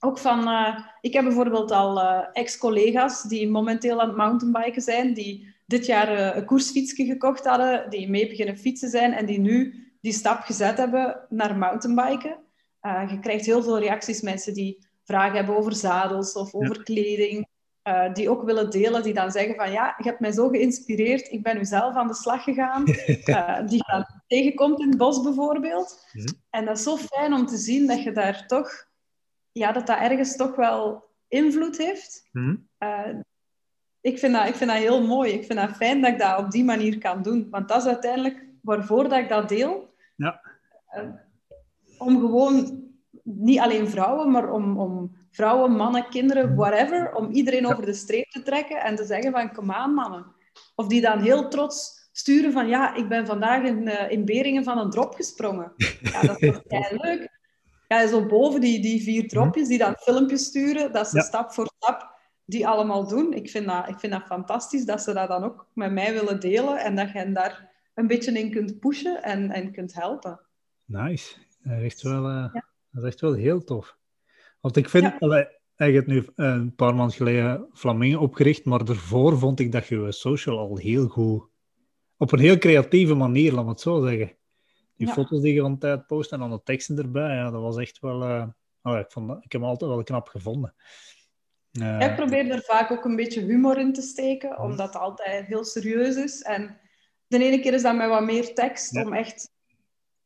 [0.00, 0.48] ook van...
[0.48, 5.86] Uh, ik heb bijvoorbeeld al uh, ex-collega's die momenteel aan het mountainbiken zijn, die dit
[5.86, 10.40] jaar een koersfietsje gekocht hadden, die mee beginnen fietsen zijn en die nu die stap
[10.40, 12.36] gezet hebben naar mountainbiken.
[12.82, 17.46] Je krijgt heel veel reacties, mensen die vragen hebben over zadels of over kleding.
[17.88, 21.30] Uh, die ook willen delen, die dan zeggen van ja, je hebt mij zo geïnspireerd,
[21.30, 22.84] ik ben nu zelf aan de slag gegaan.
[22.88, 26.06] Uh, die je tegenkomt in het bos bijvoorbeeld.
[26.50, 28.70] En dat is zo fijn om te zien dat je daar toch,
[29.52, 32.28] ja, dat dat ergens toch wel invloed heeft.
[32.32, 32.56] Mhm.
[32.78, 33.08] Uh,
[34.00, 35.32] ik, vind dat, ik vind dat heel mooi.
[35.32, 37.46] Ik vind dat fijn dat ik dat op die manier kan doen.
[37.50, 39.94] Want dat is uiteindelijk waarvoor dat ik dat deel.
[40.16, 40.40] Ja.
[41.98, 42.82] om gewoon,
[43.22, 46.56] niet alleen vrouwen, maar om, om vrouwen, mannen, kinderen, mhm.
[46.56, 50.26] whatever, om iedereen over de streep te trekken en te zeggen van, kom aan mannen.
[50.74, 54.64] Of die dan heel trots sturen van, ja, ik ben vandaag in, uh, in Beringen
[54.64, 55.72] van een drop gesprongen.
[56.02, 56.60] Ja, dat is
[57.02, 57.40] leuk.
[57.88, 59.28] Ja, zo boven die, die vier mhm.
[59.28, 62.10] dropjes, die dan filmpjes sturen, dat ze stap voor stap
[62.44, 63.32] die allemaal doen.
[63.32, 66.40] Ik vind, dat, ik vind dat fantastisch dat ze dat dan ook met mij willen
[66.40, 70.40] delen en dat je hen daar een beetje in kunt pushen en, en kunt helpen.
[70.84, 71.34] Nice.
[71.62, 72.54] Dat is echt wel, uh,
[72.90, 73.96] dat is echt wel heel tof.
[74.62, 75.48] Want ik vind, ja.
[75.76, 80.12] heeft nu eh, een paar maanden geleden Flamingo opgericht, maar daarvoor vond ik dat je
[80.12, 81.48] social al heel goed,
[82.16, 84.36] op een heel creatieve manier, laat me het zo zeggen.
[84.96, 87.76] Die foto's die je van tijd post en dan de teksten erbij, ja, dat was
[87.76, 88.46] echt wel, uh,
[88.82, 90.74] oh, ik, vond ik heb hem altijd wel knap gevonden.
[91.72, 95.46] Uh, ik probeer er vaak ook een beetje humor in te steken, omdat het altijd
[95.46, 96.42] heel serieus is.
[96.42, 96.80] En
[97.26, 99.50] de ene keer is dat met wat meer tekst, om echt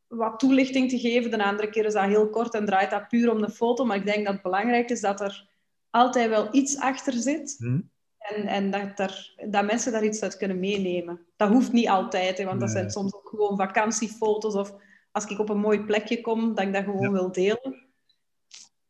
[0.08, 1.30] wat toelichting te geven.
[1.30, 3.84] De andere keer is dat heel kort en draait dat puur om de foto.
[3.84, 5.48] Maar ik denk dat het belangrijk is dat er
[5.90, 7.56] altijd wel iets achter zit.
[7.58, 7.80] Mhm.
[8.18, 11.26] En, en dat, er, dat mensen daar iets uit kunnen meenemen.
[11.36, 14.54] Dat hoeft niet altijd, hè, want dat zijn soms ook gewoon vakantiefoto's.
[14.54, 14.74] Of
[15.12, 17.84] als ik op een mooi plekje kom, dat ik dat gewoon wil delen.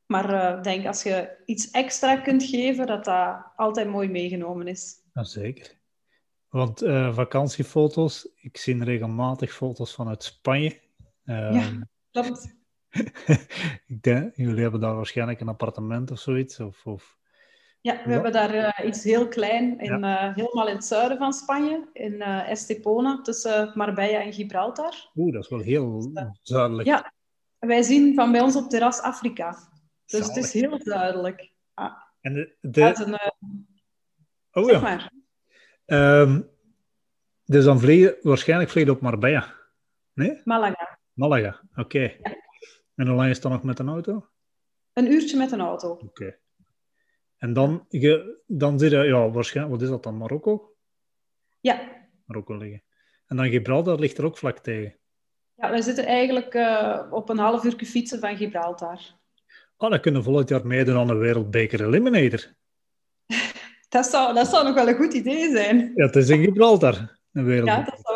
[0.06, 4.66] Maar uh, ik denk als je iets extra kunt geven, dat dat altijd mooi meegenomen
[4.66, 4.94] is.
[5.14, 5.74] Ja, zeker.
[6.48, 10.80] Want uh, vakantiefoto's, ik zie regelmatig foto's vanuit Spanje.
[11.26, 12.54] Um, ja, klopt.
[13.86, 16.60] ik denk, jullie hebben daar waarschijnlijk een appartement of zoiets?
[16.60, 17.18] Of, of...
[17.80, 20.28] Ja, we hebben daar uh, iets heel klein, in, ja.
[20.28, 25.10] uh, helemaal in het zuiden van Spanje, in uh, Estepona, tussen Marbella en Gibraltar.
[25.14, 26.12] Oeh, dat is wel heel
[26.42, 26.88] zuidelijk.
[26.88, 27.12] Ja,
[27.58, 29.56] wij zien van bij ons op terras Afrika.
[30.06, 31.52] Dus het is heel duidelijk.
[31.74, 31.92] Ah.
[32.20, 32.56] En de...
[32.60, 32.80] de...
[32.82, 33.18] Een,
[34.52, 34.80] oh ja.
[34.80, 35.12] Maar.
[35.86, 36.48] Um,
[37.44, 39.54] dus dan vlieg waarschijnlijk vlieg je op Marbella,
[40.12, 40.40] nee?
[40.44, 40.95] Malaga.
[41.16, 42.00] Malaga, oké.
[42.00, 42.36] Ja.
[42.94, 44.28] En hoe lang is dan nog met een auto?
[44.92, 45.90] Een uurtje met een auto.
[45.90, 46.38] Oké.
[47.36, 50.74] En dan, je, dan zit je, ja, waarschijnlijk, wat is dat dan, Marokko?
[51.60, 51.80] Ja.
[52.24, 52.82] Marokko liggen.
[53.26, 54.96] En dan Gibraltar ligt er ook vlak tegen.
[55.54, 59.00] Ja, we zitten eigenlijk uh, op een half uur fietsen van Gibraltar.
[59.76, 62.54] Oh, dan kunnen we volgend jaar meedoen aan de Wereldbeker Eliminator.
[63.88, 65.92] dat, zou, dat zou nog wel een goed idee zijn.
[65.94, 67.18] Ja, het is in Gibraltar.
[67.32, 67.68] Een wereld.
[67.68, 68.15] Ja, dat zou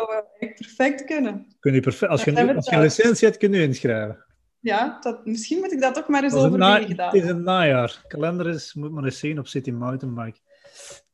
[0.81, 1.45] perfect kunnen.
[1.59, 4.25] Kun je perfect, als je, als je een licentie hebt, kun je inschrijven.
[4.59, 7.01] Ja, dat, misschien moet ik dat toch maar eens overwegen.
[7.01, 8.03] Het is een najaar.
[8.07, 10.39] Kalender is, moet maar eens zien op City Mountainbike.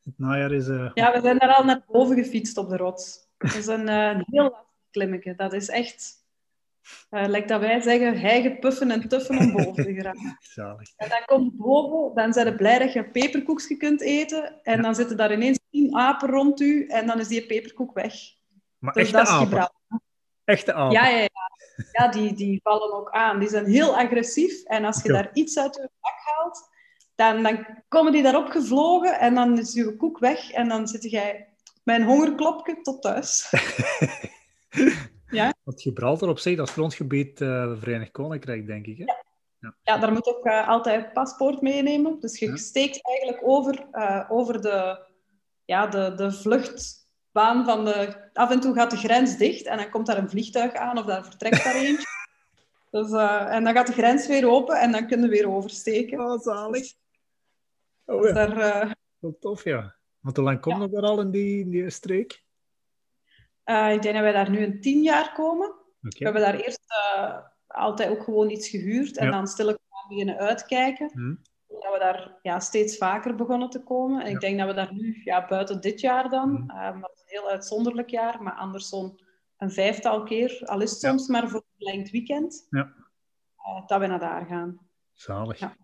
[0.04, 0.68] Het najaar is...
[0.68, 0.92] Uh...
[0.94, 3.28] Ja, we zijn daar al naar boven gefietst op de rots.
[3.38, 5.36] Dat is een uh, heel lastig klimmetje.
[5.36, 6.26] Dat is echt...
[7.12, 10.38] Uh, lijkt dat wij zeggen, hijgen, puffen en tuffen om boven te geraken.
[10.56, 10.90] Zalig.
[10.96, 14.64] En dan komt boven, dan zijn ze blij dat je een peperkoekje kunt eten.
[14.64, 18.14] En dan zitten daar ineens tien apen rond u en dan is die peperkoek weg.
[18.80, 19.72] Maar dus echte apen?
[20.44, 20.92] Echte apen?
[20.92, 21.30] Ja, ja, ja.
[21.92, 23.40] ja die, die vallen ook aan.
[23.40, 24.64] Die zijn heel agressief.
[24.64, 26.70] En als je daar iets uit je bak haalt,
[27.16, 30.52] dan, dan komen die daarop gevlogen en dan is je koek weg.
[30.52, 31.48] En dan zit jij
[31.84, 33.50] een hongerklopje tot thuis.
[35.30, 35.54] Ja.
[35.64, 38.98] Want Gibraltar op zich, dat is grondgebied uh, Verenigd Koninkrijk, denk ik.
[38.98, 39.04] Hè?
[39.04, 39.24] Ja.
[39.60, 39.76] ja.
[39.84, 39.98] Ja.
[39.98, 42.20] daar moet ook uh, altijd paspoort meenemen.
[42.20, 45.08] Dus je steekt eigenlijk over, uh, over de,
[45.66, 46.32] ja, de, de
[47.38, 48.30] vluchtbaan van de...
[48.34, 51.06] Af en toe gaat de grens dicht en dan komt daar een vliegtuig aan of
[51.06, 52.06] daar vertrekt daar eentje.
[52.92, 56.20] Dus, en dan gaat de grens weer open en dan kunnen we weer oversteken.
[56.20, 56.82] Oh, zalig.
[56.82, 56.96] Dus
[58.06, 58.34] oh, ja.
[58.34, 59.96] daar, Wat tof, ja.
[60.20, 60.98] Want hoe lang komt ja.
[60.98, 62.44] er al in die, in die streek?
[63.66, 65.76] Uh, ik denk dat wij daar nu een tien jaar komen.
[66.00, 66.82] We hebben daar eerst
[67.68, 69.32] altijd ook gewoon iets gehuurd en ja.
[69.32, 71.10] dan stilletjes beginnen uitkijken.
[71.14, 71.42] Hmm.
[71.80, 74.22] Dat we daar ja, steeds vaker begonnen te komen.
[74.22, 76.72] En ik denk dat we daar nu, ja, buiten dit jaar dan, hmm.
[76.72, 79.20] uh, dat is een heel uitzonderlijk jaar, maar anders zo'n
[79.58, 82.94] een vijftal keer, al is het soms maar voor een verlengd weekend, ja.
[83.86, 84.80] dat we naar daar gaan.
[85.14, 85.60] Zalig.
[85.60, 85.76] Ja,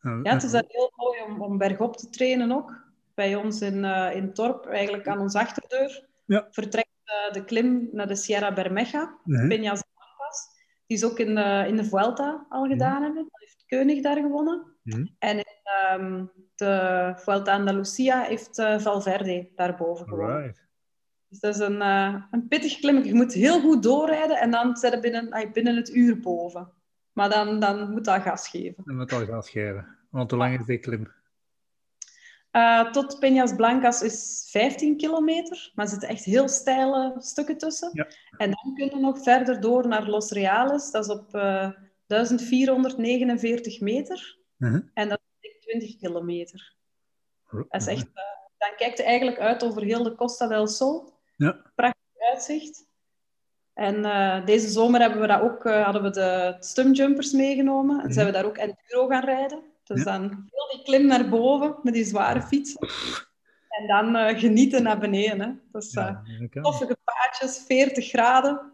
[0.00, 2.86] ja het is daar heel mooi om, om bergop te trainen ook.
[3.14, 6.46] Bij ons in, in Torp, eigenlijk aan onze achterdeur, ja.
[6.50, 6.88] vertrekt
[7.32, 9.48] de klim naar de Sierra Bermeja, mm -hmm.
[10.88, 13.04] Die is ook in de, in de Vuelta al gedaan mm -hmm.
[13.04, 13.26] hebben.
[13.30, 14.77] heeft Koenig daar gewonnen.
[14.88, 15.14] Mm -hmm.
[15.18, 20.40] En in um, de Vuelta Andalusia heeft uh, Valverde daarboven gewonnen.
[20.40, 20.66] Right.
[21.28, 23.04] Dus dat is een, uh, een pittig klim.
[23.04, 26.72] Je moet heel goed doorrijden en dan zit je binnen, binnen het uur boven.
[27.12, 28.82] Maar dan, dan moet dat gas geven.
[28.84, 29.96] Dan moet dat gas geven.
[30.10, 31.12] Want hoe lang is die klim?
[32.52, 37.90] Uh, tot Peñas Blancas is 15 kilometer, maar er zitten echt heel steile stukken tussen.
[37.92, 38.06] Ja.
[38.36, 41.72] En dan kunnen we nog verder door naar Los Reales, dat is op uh, eh,
[42.06, 44.37] 1449 meter.
[44.58, 44.82] Uh-huh.
[44.94, 46.76] En dat is 20 kilometer.
[47.50, 48.14] Dat is echt, uh,
[48.58, 51.12] dan kijkt je eigenlijk uit over heel de Costa del Sol.
[51.36, 51.62] Ja.
[51.74, 52.86] Prachtig uitzicht.
[53.74, 54.02] En
[54.44, 57.90] deze zomer hebben we dat ook, hadden we de stumjumpers meegenomen.
[57.90, 58.12] En uh-huh.
[58.12, 59.62] zijn we daar ook enduro gaan rijden.
[59.84, 62.88] Dus dan heel die klim naar boven met die zware fietsen.
[63.68, 65.40] En dan uh, genieten naar beneden.
[65.40, 65.52] Hè.
[65.72, 65.90] Dus
[66.50, 68.72] toffige paadjes, 40 graden.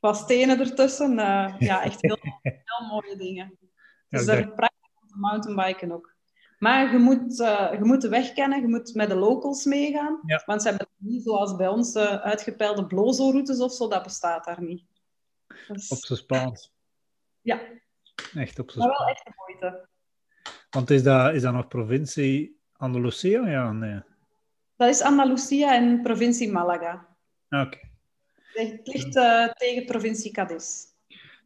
[0.00, 1.14] Wat stenen ertussen.
[1.58, 3.58] Ja, echt heel, heel mooie dingen.
[4.08, 4.71] Dus is prachtig
[5.14, 6.14] mountainbiken ook.
[6.58, 7.36] Maar je moet,
[7.72, 10.20] je moet de weg kennen, je moet met de locals meegaan.
[10.46, 14.84] Want ze hebben niet zoals bij ons uitgepeilde blozo-routes of zo, dat bestaat daar niet.
[15.68, 15.88] Dus...
[15.88, 16.72] Op zijn Spaans.
[17.40, 17.60] Ja.
[18.34, 18.98] Echt op zijn Spaans.
[18.98, 19.88] Maar wel echt de moeite.
[20.70, 23.48] Want is dat, is dat nog provincie Andalusia?
[23.48, 24.02] Ja, nee.
[24.76, 27.06] Dat is Andalusia en provincie Malaga.
[27.48, 27.78] Oké.
[28.52, 30.84] Het ligt uh, tegen provincie Cadiz.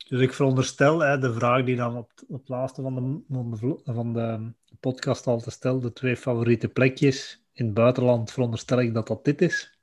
[0.08, 3.50] Dus ik veronderstel, hè, de vraag die dan op, op het laatste van de, van
[3.50, 8.80] de, van de podcast al te stellen, de twee favoriete plekjes in het buitenland, veronderstel
[8.80, 9.78] ik dat dat dit is?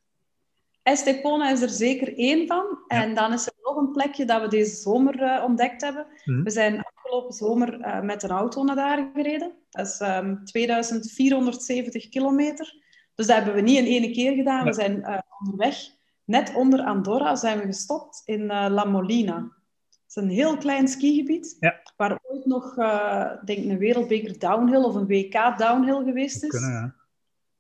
[0.83, 2.77] Estepona is er zeker één van.
[2.87, 6.07] En dan is er nog een plekje dat we deze zomer uh, ontdekt hebben.
[6.25, 6.43] Mhm.
[6.43, 9.53] We zijn afgelopen zomer uh, met een auto naar daar gereden.
[9.69, 12.81] Dat is um, ehm, 2470 kilometer.
[13.15, 14.65] Dus dat hebben we niet in één keer gedaan.
[14.65, 15.75] We zijn uh, onderweg,
[16.23, 19.51] net onder Andorra, zijn we gestopt in La Molina.
[20.15, 21.81] Is een heel klein skigebied, ja.
[21.95, 22.75] waar ooit nog
[23.45, 26.49] denk een wereldbeker downhill of een WK downhill geweest is.
[26.49, 27.03] Kunnen, ja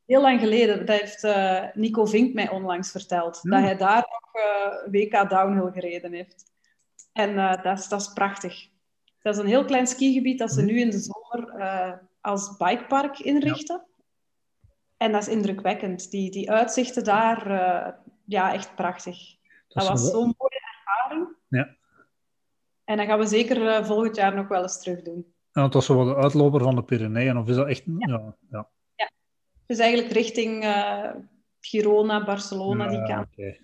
[0.05, 4.35] heel lang geleden, dat heeft uh, Nico Vink mij onlangs verteld, dat hij daar nog
[4.35, 6.51] uh, WK Downhill gereden heeft.
[7.11, 8.67] En uh, dat, is, dat is prachtig.
[9.21, 10.73] Dat is een heel klein skigebied dat ze mhm.
[10.73, 13.85] nu in de zomer als bikepark inrichten.
[13.85, 13.91] Ja.
[14.97, 16.11] En dat is indrukwekkend.
[16.11, 17.47] Die, die uitzichten daar,
[18.25, 19.17] ja, echt prachtig.
[19.67, 21.35] Dat, dat was zo'n mooie ervaring.
[21.47, 21.75] Ja.
[22.83, 25.33] En dat gaan we zeker volgend jaar nog wel eens terug doen.
[25.51, 27.83] En het was zo de uitloper van de Pyreneeën, of is dat echt...
[27.97, 28.35] ja.
[28.49, 28.69] ja.
[29.65, 31.09] Dus eigenlijk richting uh,
[31.59, 33.27] Girona, Barcelona, die kant.
[33.31, 33.59] Okay.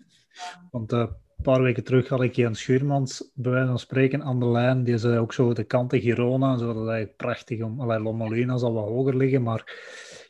[0.71, 4.39] Want uh, een paar weken terug had ik Jan Schuurmans, bij wijze van spreken, aan
[4.39, 4.83] de lijn.
[4.83, 6.57] Die zei ook zo de kanten Girona.
[6.57, 7.81] Zo, dat is eigenlijk prachtig om...
[7.81, 9.63] Allee, Lomolina zal wat hoger liggen, maar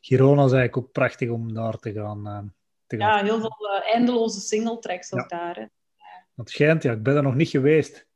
[0.02, 2.28] Girona is eigenlijk ook prachtig om daar te gaan...
[2.28, 2.40] Uh,
[2.88, 3.26] te ja, gaan.
[3.26, 5.56] heel veel eindeloze single tracks ook daar.
[5.56, 5.66] Hè.
[6.36, 6.92] Het schijnt, ja.
[6.92, 8.08] Ik ben er nog niet geweest.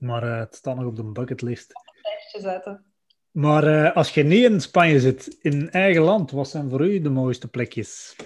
[0.00, 1.72] Maar het staat nog op de bucketlist.
[2.32, 2.84] Zetten.
[3.30, 7.00] Maar uh, als je niet in Spanje zit, in eigen land, wat zijn voor u
[7.00, 8.16] de mooiste plekjes?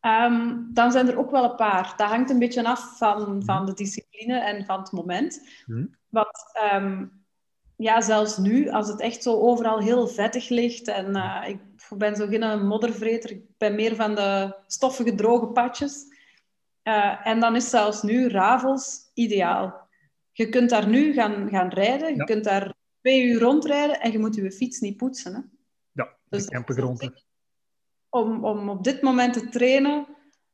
[0.00, 1.94] Um, dan zijn er ook wel een paar.
[1.96, 5.48] Dat hangt een beetje af van, van de discipline en van het moment.
[5.64, 5.96] Hmm.
[6.08, 6.38] Want
[6.72, 7.24] um,
[7.76, 11.60] ja, zelfs nu, als het echt zo overal heel vettig ligt en uh, ik
[11.96, 16.04] ben zo geen moddervreter, ik ben meer van de stoffige, droge padjes.
[16.82, 19.85] Uh, en dan is zelfs nu Ravels ideaal.
[20.36, 24.18] Je kunt daar nu gaan, gaan rijden, je kunt daar twee uur rondrijden en je
[24.18, 25.34] moet je fiets niet poetsen.
[25.34, 25.40] Hè?
[25.92, 27.10] Ja, dus campergrond.
[28.08, 30.06] Om, om op dit moment te trainen,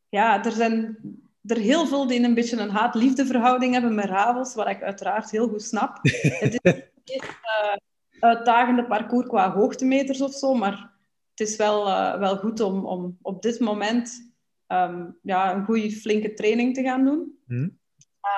[0.09, 0.99] ja, er zijn
[1.43, 5.31] er heel veel die een beetje een haat-liefde verhouding hebben met ravels, wat ik uiteraard
[5.31, 5.99] heel goed snap.
[6.03, 6.73] het is
[7.05, 7.77] niet uh,
[8.21, 10.93] uitdagende parcours qua hoogtemeters of zo, maar
[11.31, 14.33] het is wel, uh, wel goed om, om op dit moment
[14.69, 17.39] um, ja, een goede flinke training te gaan doen.
[17.47, 17.79] Hmm.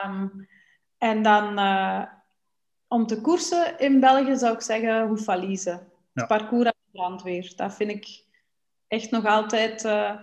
[0.05, 0.53] Um,
[1.05, 2.03] en dan uh,
[2.89, 5.71] om te koersen in België zou ik zeggen Hoefalize.
[5.71, 5.81] Ja.
[6.13, 7.53] Het parcours aan de brandweer.
[7.57, 8.25] Dat vind ik
[8.89, 9.85] echt nog altijd...
[9.85, 10.15] Uh,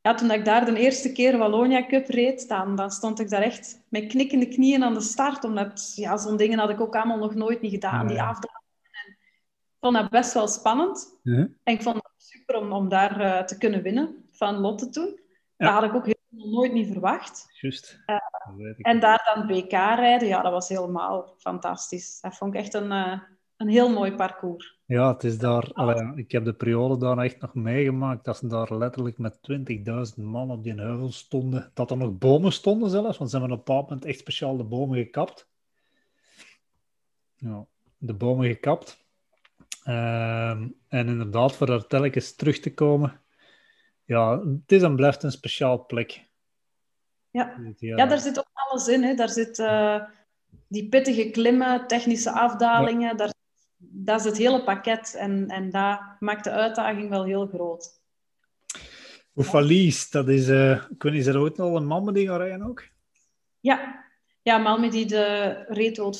[0.00, 3.42] ja, toen ik daar de eerste keer Wallonia Cup reed, dan, dan stond ik daar
[3.42, 5.44] echt met knikkende knieën aan de start.
[5.44, 8.62] Omdat ja, zo'n dingen had ik ook allemaal nog nooit niet gedaan, die afdalingen.
[9.10, 11.20] Ik vond dat best wel spannend.
[11.64, 15.20] En ik vond het super om, om daar uh, te kunnen winnen van Lotte toen.
[15.56, 17.46] Dat had ik ook helemaal nooit niet verwacht.
[17.60, 18.02] Juist.
[18.06, 18.16] Uh,
[18.78, 22.20] en daar dan BK rijden, ja, dat was helemaal fantastisch.
[22.20, 23.20] Dat vond ik echt een, uh,
[23.56, 24.78] een heel mooi parcours.
[24.86, 25.72] Ja, het is daar...
[25.72, 29.38] Allee, ik heb de periode daar echt nog meegemaakt dat ze daar letterlijk met
[30.18, 31.70] 20.000 man op die heuvel stonden.
[31.74, 34.56] Dat er nog bomen stonden zelfs, want ze hebben op een bepaald moment echt speciaal
[34.56, 35.48] de bomen gekapt.
[37.36, 37.64] Ja,
[37.98, 39.06] de bomen gekapt.
[39.84, 40.50] Uh,
[40.88, 43.20] en inderdaad, voor daar telkens terug te komen
[44.08, 46.27] ja, het is en blijft een speciaal plek.
[47.30, 49.02] Ja, ja daar zit ook alles in.
[49.02, 49.14] Hè.
[49.14, 50.02] Daar zit uh,
[50.68, 53.16] die pittige klimmen, technische afdalingen.
[53.16, 53.32] Daar,
[53.76, 55.14] dat is het hele pakket.
[55.14, 58.00] En, en dat maakt de uitdaging wel heel groot.
[59.36, 60.48] Oefalies, dat is...
[60.48, 62.82] Uh, is er ooit nog een die gaan rijden ook?
[63.60, 64.04] Ja.
[64.42, 64.58] Ja,
[64.92, 65.64] die de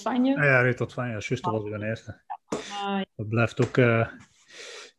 [0.01, 0.37] Vanje.
[0.37, 1.11] Ah, ja, reed tot Vanje.
[1.11, 2.21] Juist, dat was de eerste.
[3.17, 3.77] Dat blijft ook...
[3.77, 4.09] Uh,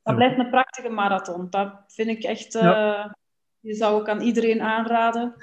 [0.03, 1.49] dat blijft een prachtige marathon.
[1.49, 2.55] Dat vind ik echt...
[2.55, 3.05] Uh,
[3.61, 5.33] Je zou ook aan iedereen aanraden.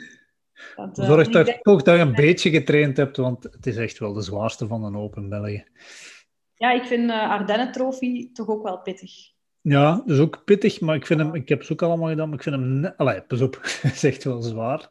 [0.77, 3.99] Uh, Zorg dat je toch dat je een beetje getraind hebt, want het is echt
[3.99, 5.65] wel de zwaarste van een Open België.
[6.55, 9.35] Ja, ik vind uh, Ardennen Trophy toch ook wel pittig.
[9.61, 12.37] Ja, dus ook pittig, maar ik, vind hem, ik heb ze ook allemaal gedaan, maar
[12.37, 12.97] ik vind hem net...
[12.97, 14.91] Allee, pas op, is echt wel zwaar.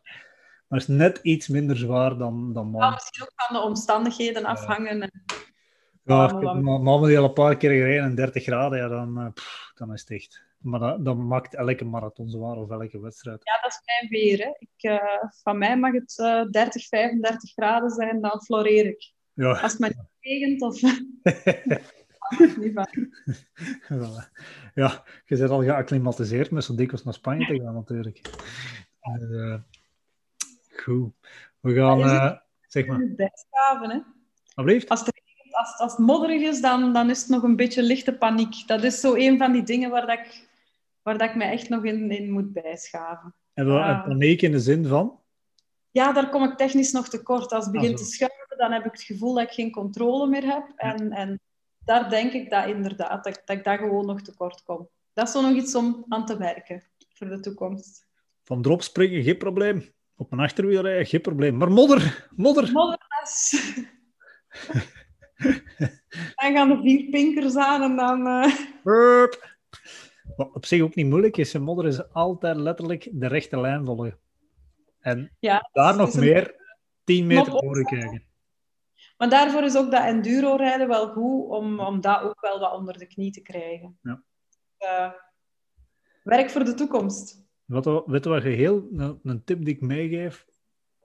[0.67, 2.81] Maar is net iets minder zwaar dan, dan man.
[2.81, 5.01] Ja, misschien ook van de omstandigheden afhangen.
[5.01, 5.11] En...
[6.03, 10.01] Ja, ik heb een paar keer gereden 30 graden, ja, dan, eh, pff, dan is
[10.01, 10.43] het echt.
[10.65, 13.41] Maar dat, maakt elke marathon zwaar of elke wedstrijd.
[13.43, 14.37] Ja, dat is mijn weer.
[14.37, 14.51] Hè.
[14.59, 19.13] Ik, uh, van mij mag het uh, 30, 35 graden zijn, dan floreer ik.
[19.33, 19.59] Ja.
[19.59, 20.81] Als het maar niet regent of...
[22.57, 22.87] niet van.
[24.73, 28.21] ja, je bent al geacclimatiseerd met zo dikwijls naar Spanje te gaan natuurlijk.
[29.21, 29.55] Uh,
[30.75, 31.13] goed.
[31.59, 31.97] We gaan...
[31.99, 32.99] Ja, zeg maar.
[33.15, 33.99] Bijschaven, hè.
[34.87, 38.17] Als het, als, als het modderig is, dan, dan is het nog een beetje lichte
[38.17, 38.67] paniek.
[38.67, 40.44] Dat is zo een van die dingen waar, dat ik,
[41.05, 43.35] waar dat ik me echt nog in, in moet bijschaven.
[43.53, 45.19] En wat, uh, paniek in de zin van?
[45.91, 47.51] Ja, daar kom ik technisch nog tekort.
[47.51, 50.27] Als het begint ah, te schuiven, dan heb ik het gevoel dat ik geen controle
[50.27, 50.73] meer heb.
[50.75, 51.39] En, en
[51.79, 54.89] daar denk ik dat inderdaad, dat, dat ik daar gewoon nog tekort kom.
[55.13, 56.83] Dat is zo nog iets om aan te werken
[57.13, 58.07] voor de toekomst.
[58.43, 59.93] Van drop springen, geen probleem.
[60.15, 61.57] Op een achterwiel rijden, geen probleem.
[61.57, 62.71] Maar modder, modder.
[62.71, 63.73] Modderles.
[66.35, 68.27] dan gaan de vier pinkers aan en dan...
[68.27, 69.27] Uh...
[70.35, 71.53] Wat op zich ook niet moeilijk is.
[71.53, 74.19] Modder is altijd letterlijk de rechte lijn volgen.
[74.99, 76.55] En ja, daar nog meer
[77.03, 78.23] 10 meter voor krijgen.
[79.17, 82.97] Maar daarvoor is ook dat enduro-rijden wel goed, om, om dat ook wel wat onder
[82.97, 83.97] de knie te krijgen.
[84.01, 84.23] Ja.
[84.79, 85.11] Uh,
[86.23, 87.43] werk voor de toekomst.
[87.65, 90.45] Wat, weet je wat geheel, een, een tip die ik meegeef?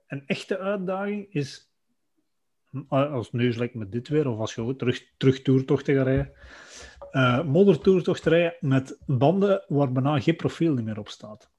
[0.07, 1.73] Een echte uitdaging is,
[2.89, 6.33] als nu lekker met dit weer, of als je terug, terug toertochten gaat rijden,
[7.13, 11.51] uh, moddertoertocht rijden met banden waar bijna geen profiel niet meer op staat.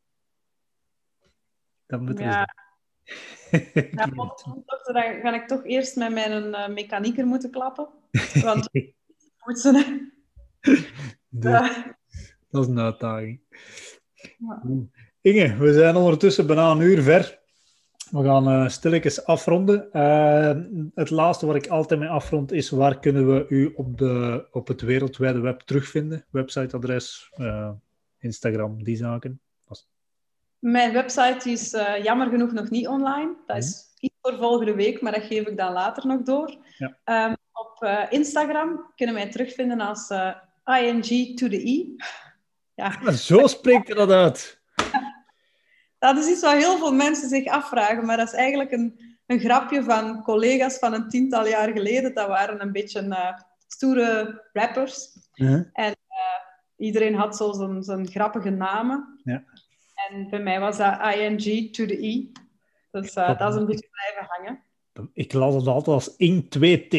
[1.85, 2.47] Dat moet ja.
[3.91, 7.87] Ja, dan ga ik toch eerst met mijn uh, mechanieker moeten klappen.
[8.41, 8.69] Want
[9.45, 10.09] moet ze...
[12.49, 13.41] Dat is een uitdaging.
[14.37, 14.61] Ja.
[15.21, 17.40] Inge, we zijn ondertussen bijna een uur ver.
[18.11, 19.89] We gaan uh, stilletjes afronden.
[19.93, 24.47] Uh, het laatste wat ik altijd mee afrond is: waar kunnen we u op, de,
[24.51, 26.25] op het wereldwijde web terugvinden?
[26.29, 27.69] Websiteadres, uh,
[28.19, 29.39] Instagram, die zaken.
[30.59, 31.71] Mijn website is
[32.03, 33.35] jammer genoeg nog niet online.
[33.47, 34.05] Dat is mhm.
[34.05, 36.57] iets voor volgende week, maar dat geef ik dan later nog door.
[36.77, 37.27] Ja.
[37.29, 40.09] Um, op Instagram kunnen wij terugvinden als
[40.65, 41.85] ing to the e.
[42.75, 43.11] Ja.
[43.29, 44.61] Zo spreekt je dat uit.
[46.01, 49.39] dat is iets wat heel veel mensen zich afvragen, maar dat is eigenlijk een, een
[49.39, 52.13] grapje van collega's van een tiental jaar geleden.
[52.13, 53.35] Dat waren een beetje
[53.67, 55.09] stoere rappers.
[55.31, 55.63] -huh.
[55.73, 55.95] En
[56.77, 59.19] iedereen had zo zijn grappige namen.
[59.23, 59.43] Ja.
[60.09, 62.31] En bij mij was dat ing to the e.
[62.91, 64.63] Dus uh, dat is een beetje blijven hangen.
[65.13, 66.93] Ik las het altijd als ing 2 t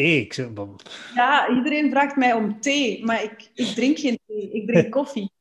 [1.15, 5.31] Ja, iedereen vraagt mij om thee, maar ik, ik drink geen thee, ik drink koffie.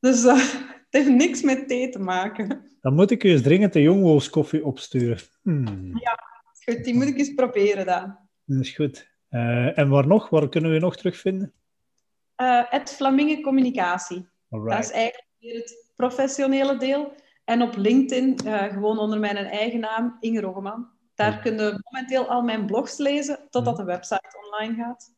[0.00, 0.44] Dus uh,
[0.92, 2.70] heeft niks met thee te maken.
[2.80, 5.18] Dan moet ik u eens dringend de Jongwoos koffie opsturen.
[5.42, 5.98] Hmm.
[5.98, 6.18] Ja,
[6.64, 8.18] goed, die moet ik eens proberen dan.
[8.44, 9.10] Dat is goed.
[9.30, 10.28] Uh, en waar nog?
[10.28, 11.52] Waar kunnen we nog terugvinden?
[12.68, 14.28] het Flaminge Communicatie.
[14.50, 14.76] Alright.
[14.76, 17.12] Dat is eigenlijk weer het professionele deel.
[17.44, 20.88] En op LinkedIn, uh, gewoon onder mijn eigen naam, Inge Roggeman.
[21.14, 25.14] Daar kunnen momenteel al mijn blogs lezen, totdat de website online gaat.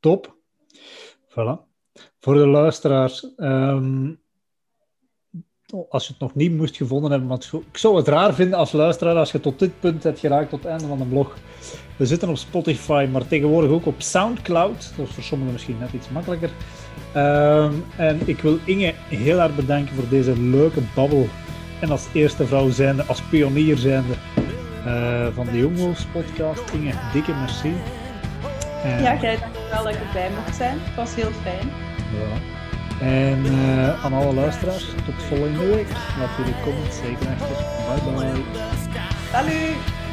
[0.00, 0.36] Top.
[1.28, 1.72] Voilà.
[2.20, 4.22] Voor de luisteraars, um,
[5.88, 8.72] als je het nog niet moest gevonden hebben, want ik zou het raar vinden als
[8.72, 11.36] luisteraar als je tot dit punt hebt geraakt, tot het einde van de blog.
[11.96, 14.92] We zitten op Spotify, maar tegenwoordig ook op Soundcloud.
[14.96, 16.50] Dat is voor sommigen misschien net iets makkelijker.
[17.16, 21.28] Um, en ik wil Inge heel erg bedanken voor deze leuke babbel.
[21.80, 24.14] En als eerste vrouw zijnde, als pionier zijnde
[24.86, 26.70] uh, van de Jongwolfs podcast.
[26.72, 27.72] Inge, dikke merci.
[28.84, 29.02] En...
[29.02, 29.38] Ja, jij
[29.70, 30.78] wel dat ik erbij mocht zijn.
[30.80, 31.68] Het was heel fijn.
[32.12, 32.63] Ja.
[33.00, 35.88] En uh, aan alle luisteraars, tot volgende week.
[36.36, 37.56] Jullie comments zeker achter.
[37.86, 38.42] Bye bye.
[39.32, 40.03] Salut!